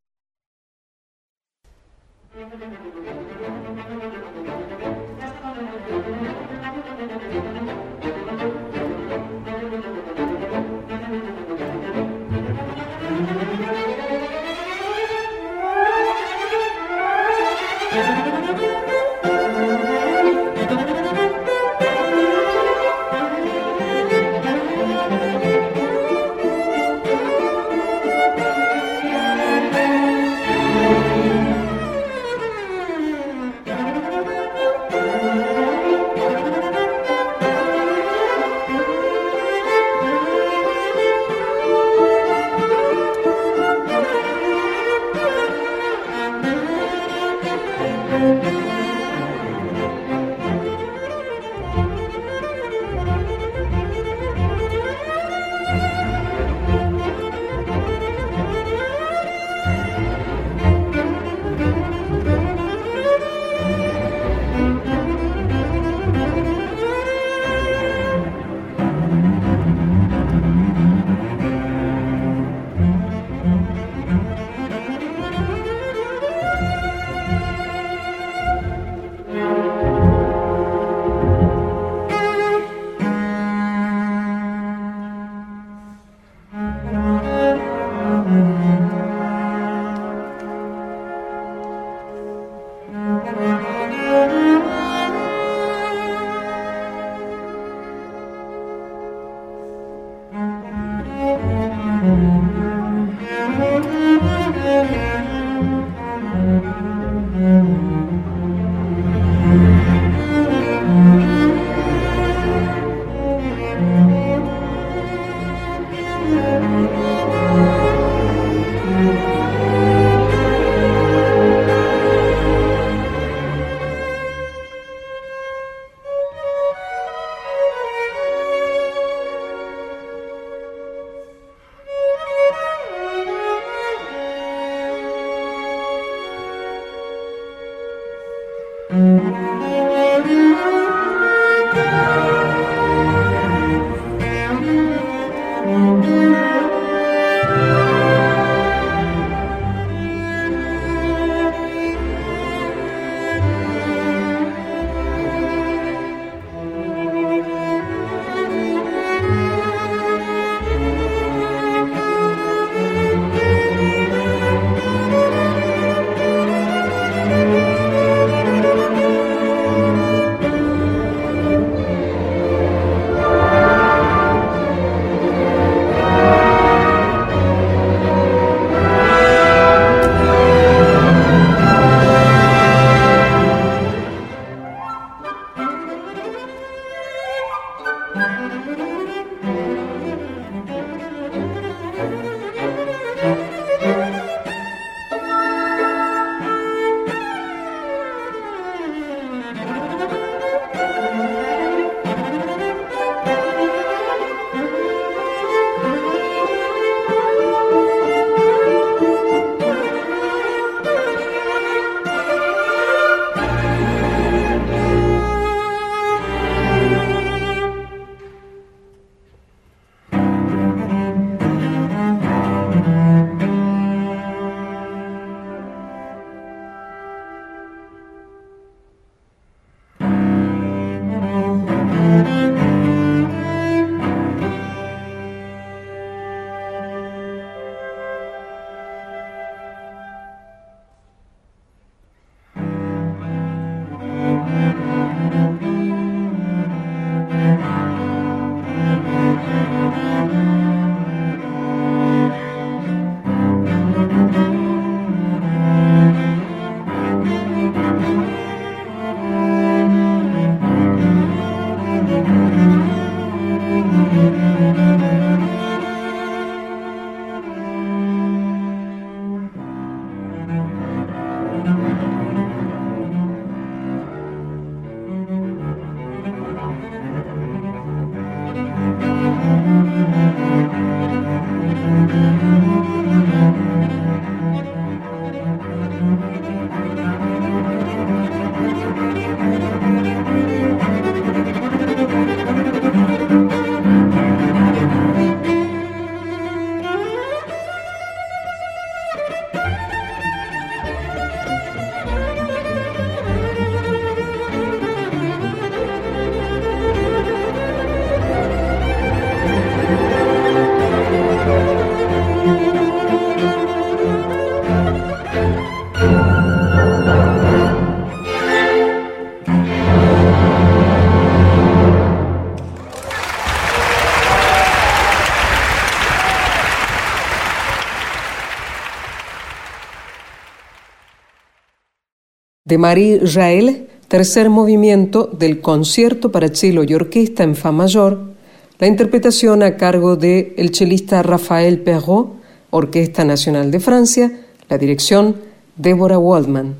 De 332.70 332.78
Marie 332.78 333.18
Rael, 333.34 333.88
tercer 334.06 334.48
movimiento 334.48 335.26
del 335.26 335.60
concierto 335.60 336.30
para 336.30 336.54
cello 336.54 336.84
y 336.84 336.94
orquesta 336.94 337.42
en 337.42 337.56
fa 337.56 337.72
mayor, 337.72 338.30
la 338.78 338.86
interpretación 338.86 339.64
a 339.64 339.76
cargo 339.76 340.14
de 340.14 340.54
el 340.56 340.70
chelista 340.70 341.22
Raphaël 341.24 341.80
Perrault, 341.80 342.30
Orquesta 342.70 343.24
Nacional 343.24 343.72
de 343.72 343.80
Francia, 343.80 344.30
la 344.68 344.78
dirección 344.78 345.36
Deborah 345.76 346.18
Waldman. 346.18 346.76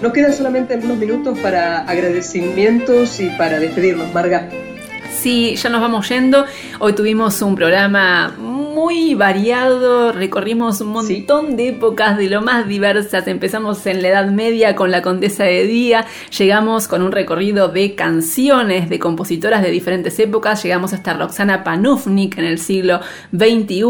Nos 0.00 0.12
quedan 0.12 0.32
solamente 0.32 0.74
algunos 0.74 0.96
minutos 0.96 1.36
para 1.40 1.78
agradecimientos 1.78 3.18
y 3.18 3.30
para 3.30 3.58
despedirnos, 3.58 4.14
Marga. 4.14 4.48
Sí, 5.20 5.56
ya 5.56 5.68
nos 5.68 5.80
vamos 5.80 6.08
yendo. 6.08 6.46
Hoy 6.78 6.92
tuvimos 6.92 7.42
un 7.42 7.56
programa 7.56 8.32
muy 8.78 9.16
variado, 9.16 10.12
recorrimos 10.12 10.80
un 10.80 10.90
montón 10.90 11.56
de 11.56 11.70
épocas 11.70 12.16
de 12.16 12.30
lo 12.30 12.42
más 12.42 12.68
diversas. 12.68 13.26
Empezamos 13.26 13.84
en 13.86 14.02
la 14.02 14.08
Edad 14.10 14.30
Media 14.30 14.76
con 14.76 14.92
la 14.92 15.02
Condesa 15.02 15.42
de 15.42 15.66
Día, 15.66 16.06
llegamos 16.38 16.86
con 16.86 17.02
un 17.02 17.10
recorrido 17.10 17.66
de 17.66 17.96
canciones 17.96 18.88
de 18.88 19.00
compositoras 19.00 19.62
de 19.62 19.72
diferentes 19.72 20.16
épocas, 20.20 20.62
llegamos 20.62 20.92
hasta 20.92 21.14
Roxana 21.14 21.64
Panufnik 21.64 22.38
en 22.38 22.44
el 22.44 22.60
siglo 22.60 23.00
XXI. 23.32 23.82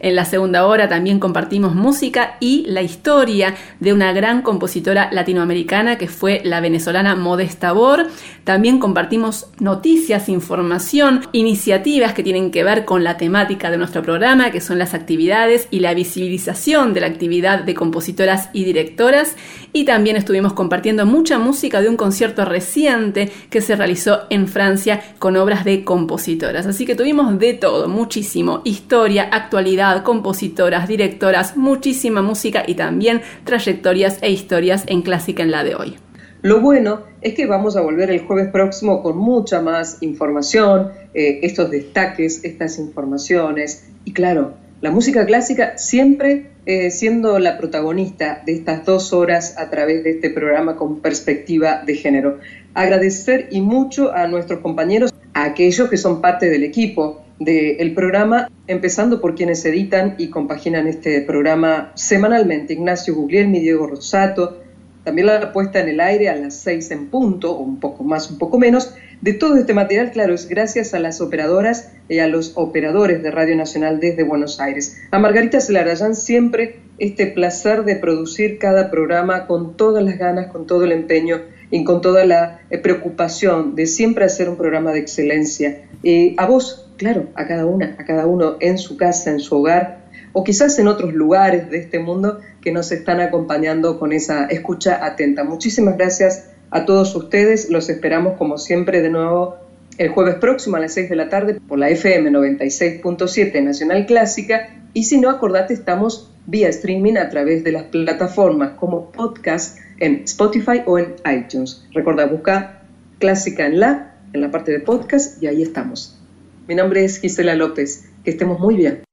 En 0.00 0.16
la 0.16 0.24
segunda 0.24 0.66
hora 0.66 0.88
también 0.88 1.20
compartimos 1.20 1.76
música 1.76 2.36
y 2.40 2.64
la 2.66 2.82
historia 2.82 3.54
de 3.78 3.92
una 3.92 4.12
gran 4.12 4.42
compositora 4.42 5.08
latinoamericana 5.12 5.98
que 5.98 6.08
fue 6.08 6.40
la 6.42 6.60
venezolana 6.60 7.14
Modesta 7.14 7.70
Bor. 7.70 8.08
También 8.42 8.80
compartimos 8.80 9.50
noticias, 9.60 10.28
información, 10.28 11.22
iniciativas 11.30 12.12
que 12.12 12.24
tienen 12.24 12.50
que 12.50 12.64
ver 12.64 12.84
con 12.84 13.04
la 13.04 13.16
temática 13.16 13.70
de 13.70 13.78
nuestro 13.78 14.02
programa, 14.02 14.15
que 14.52 14.60
son 14.60 14.78
las 14.78 14.94
actividades 14.94 15.68
y 15.70 15.80
la 15.80 15.92
visibilización 15.92 16.94
de 16.94 17.00
la 17.00 17.06
actividad 17.06 17.64
de 17.64 17.74
compositoras 17.74 18.48
y 18.52 18.64
directoras. 18.64 19.36
Y 19.72 19.84
también 19.84 20.16
estuvimos 20.16 20.54
compartiendo 20.54 21.04
mucha 21.04 21.38
música 21.38 21.82
de 21.82 21.88
un 21.88 21.96
concierto 21.96 22.44
reciente 22.44 23.30
que 23.50 23.60
se 23.60 23.76
realizó 23.76 24.20
en 24.30 24.48
Francia 24.48 25.02
con 25.18 25.36
obras 25.36 25.64
de 25.64 25.84
compositoras. 25.84 26.66
Así 26.66 26.86
que 26.86 26.94
tuvimos 26.94 27.38
de 27.38 27.52
todo, 27.54 27.88
muchísimo. 27.88 28.62
Historia, 28.64 29.28
actualidad, 29.30 30.02
compositoras, 30.02 30.88
directoras, 30.88 31.56
muchísima 31.56 32.22
música 32.22 32.64
y 32.66 32.74
también 32.74 33.20
trayectorias 33.44 34.18
e 34.22 34.30
historias 34.30 34.84
en 34.86 35.02
clásica 35.02 35.42
en 35.42 35.50
la 35.50 35.62
de 35.62 35.74
hoy. 35.74 36.05
Lo 36.46 36.60
bueno 36.60 37.00
es 37.22 37.34
que 37.34 37.44
vamos 37.46 37.76
a 37.76 37.80
volver 37.80 38.08
el 38.08 38.20
jueves 38.20 38.50
próximo 38.52 39.02
con 39.02 39.18
mucha 39.18 39.60
más 39.60 40.00
información, 40.00 40.92
eh, 41.12 41.40
estos 41.42 41.72
destaques, 41.72 42.44
estas 42.44 42.78
informaciones. 42.78 43.88
Y 44.04 44.12
claro, 44.12 44.54
la 44.80 44.92
música 44.92 45.26
clásica 45.26 45.76
siempre 45.76 46.52
eh, 46.64 46.92
siendo 46.92 47.40
la 47.40 47.58
protagonista 47.58 48.44
de 48.46 48.52
estas 48.52 48.84
dos 48.84 49.12
horas 49.12 49.58
a 49.58 49.70
través 49.70 50.04
de 50.04 50.10
este 50.10 50.30
programa 50.30 50.76
con 50.76 51.00
perspectiva 51.00 51.82
de 51.84 51.96
género. 51.96 52.38
Agradecer 52.74 53.48
y 53.50 53.60
mucho 53.60 54.12
a 54.12 54.28
nuestros 54.28 54.60
compañeros, 54.60 55.12
a 55.34 55.46
aquellos 55.46 55.90
que 55.90 55.96
son 55.96 56.20
parte 56.20 56.48
del 56.48 56.62
equipo 56.62 57.24
del 57.40 57.92
programa, 57.92 58.48
empezando 58.68 59.20
por 59.20 59.34
quienes 59.34 59.64
editan 59.64 60.14
y 60.16 60.30
compaginan 60.30 60.86
este 60.86 61.22
programa 61.22 61.90
semanalmente, 61.96 62.74
Ignacio 62.74 63.16
Guglielmi, 63.16 63.58
Diego 63.58 63.88
Rosato, 63.88 64.60
también 65.06 65.28
la 65.28 65.52
puesta 65.52 65.78
en 65.78 65.88
el 65.88 66.00
aire 66.00 66.28
a 66.28 66.34
las 66.34 66.56
seis 66.56 66.90
en 66.90 67.06
punto, 67.06 67.52
o 67.52 67.60
un 67.60 67.78
poco 67.78 68.02
más, 68.02 68.28
un 68.28 68.38
poco 68.38 68.58
menos, 68.58 68.92
de 69.20 69.34
todo 69.34 69.56
este 69.56 69.72
material, 69.72 70.10
claro, 70.10 70.34
es 70.34 70.48
gracias 70.48 70.94
a 70.94 70.98
las 70.98 71.20
operadoras 71.20 71.92
y 72.08 72.18
a 72.18 72.26
los 72.26 72.54
operadores 72.56 73.22
de 73.22 73.30
Radio 73.30 73.54
Nacional 73.54 74.00
desde 74.00 74.24
Buenos 74.24 74.58
Aires. 74.58 75.00
A 75.12 75.20
Margarita 75.20 75.60
Celarayán 75.60 76.16
siempre 76.16 76.80
este 76.98 77.28
placer 77.28 77.84
de 77.84 77.94
producir 77.94 78.58
cada 78.58 78.90
programa 78.90 79.46
con 79.46 79.76
todas 79.76 80.02
las 80.02 80.18
ganas, 80.18 80.48
con 80.48 80.66
todo 80.66 80.82
el 80.82 80.90
empeño 80.90 81.40
y 81.70 81.84
con 81.84 82.00
toda 82.00 82.24
la 82.24 82.62
eh, 82.70 82.78
preocupación 82.78 83.76
de 83.76 83.86
siempre 83.86 84.24
hacer 84.24 84.48
un 84.48 84.56
programa 84.56 84.90
de 84.90 84.98
excelencia. 84.98 85.82
Y 86.02 86.34
a 86.36 86.46
vos, 86.46 86.90
claro, 86.96 87.26
a 87.36 87.46
cada 87.46 87.64
una, 87.64 87.94
a 88.00 88.04
cada 88.04 88.26
uno 88.26 88.56
en 88.58 88.76
su 88.76 88.96
casa, 88.96 89.30
en 89.30 89.38
su 89.38 89.54
hogar, 89.54 90.04
o 90.32 90.44
quizás 90.44 90.78
en 90.78 90.88
otros 90.88 91.14
lugares 91.14 91.70
de 91.70 91.78
este 91.78 92.00
mundo 92.00 92.40
que 92.66 92.72
nos 92.72 92.90
están 92.90 93.20
acompañando 93.20 93.96
con 93.96 94.12
esa 94.12 94.46
escucha 94.46 95.06
atenta. 95.06 95.44
Muchísimas 95.44 95.96
gracias 95.96 96.50
a 96.70 96.84
todos 96.84 97.14
ustedes. 97.14 97.70
Los 97.70 97.88
esperamos 97.88 98.36
como 98.38 98.58
siempre 98.58 99.02
de 99.02 99.08
nuevo 99.08 99.54
el 99.98 100.08
jueves 100.08 100.34
próximo 100.34 100.74
a 100.74 100.80
las 100.80 100.94
6 100.94 101.08
de 101.10 101.14
la 101.14 101.28
tarde 101.28 101.60
por 101.60 101.78
la 101.78 101.90
FM 101.90 102.28
96.7 102.32 103.62
Nacional 103.62 104.04
Clásica. 104.06 104.68
Y 104.94 105.04
si 105.04 105.20
no, 105.20 105.30
acordate, 105.30 105.74
estamos 105.74 106.34
vía 106.46 106.68
streaming 106.70 107.18
a 107.18 107.28
través 107.28 107.62
de 107.62 107.70
las 107.70 107.84
plataformas 107.84 108.72
como 108.80 109.12
podcast 109.12 109.78
en 110.00 110.22
Spotify 110.24 110.82
o 110.86 110.98
en 110.98 111.14
iTunes. 111.32 111.86
Recuerda, 111.92 112.26
busca 112.26 112.82
Clásica 113.20 113.64
en 113.64 113.78
la, 113.78 114.16
en 114.32 114.40
la 114.40 114.50
parte 114.50 114.72
de 114.72 114.80
podcast 114.80 115.40
y 115.40 115.46
ahí 115.46 115.62
estamos. 115.62 116.20
Mi 116.66 116.74
nombre 116.74 117.04
es 117.04 117.20
Gisela 117.20 117.54
López. 117.54 118.06
Que 118.24 118.32
estemos 118.32 118.58
muy 118.58 118.74
bien. 118.74 119.05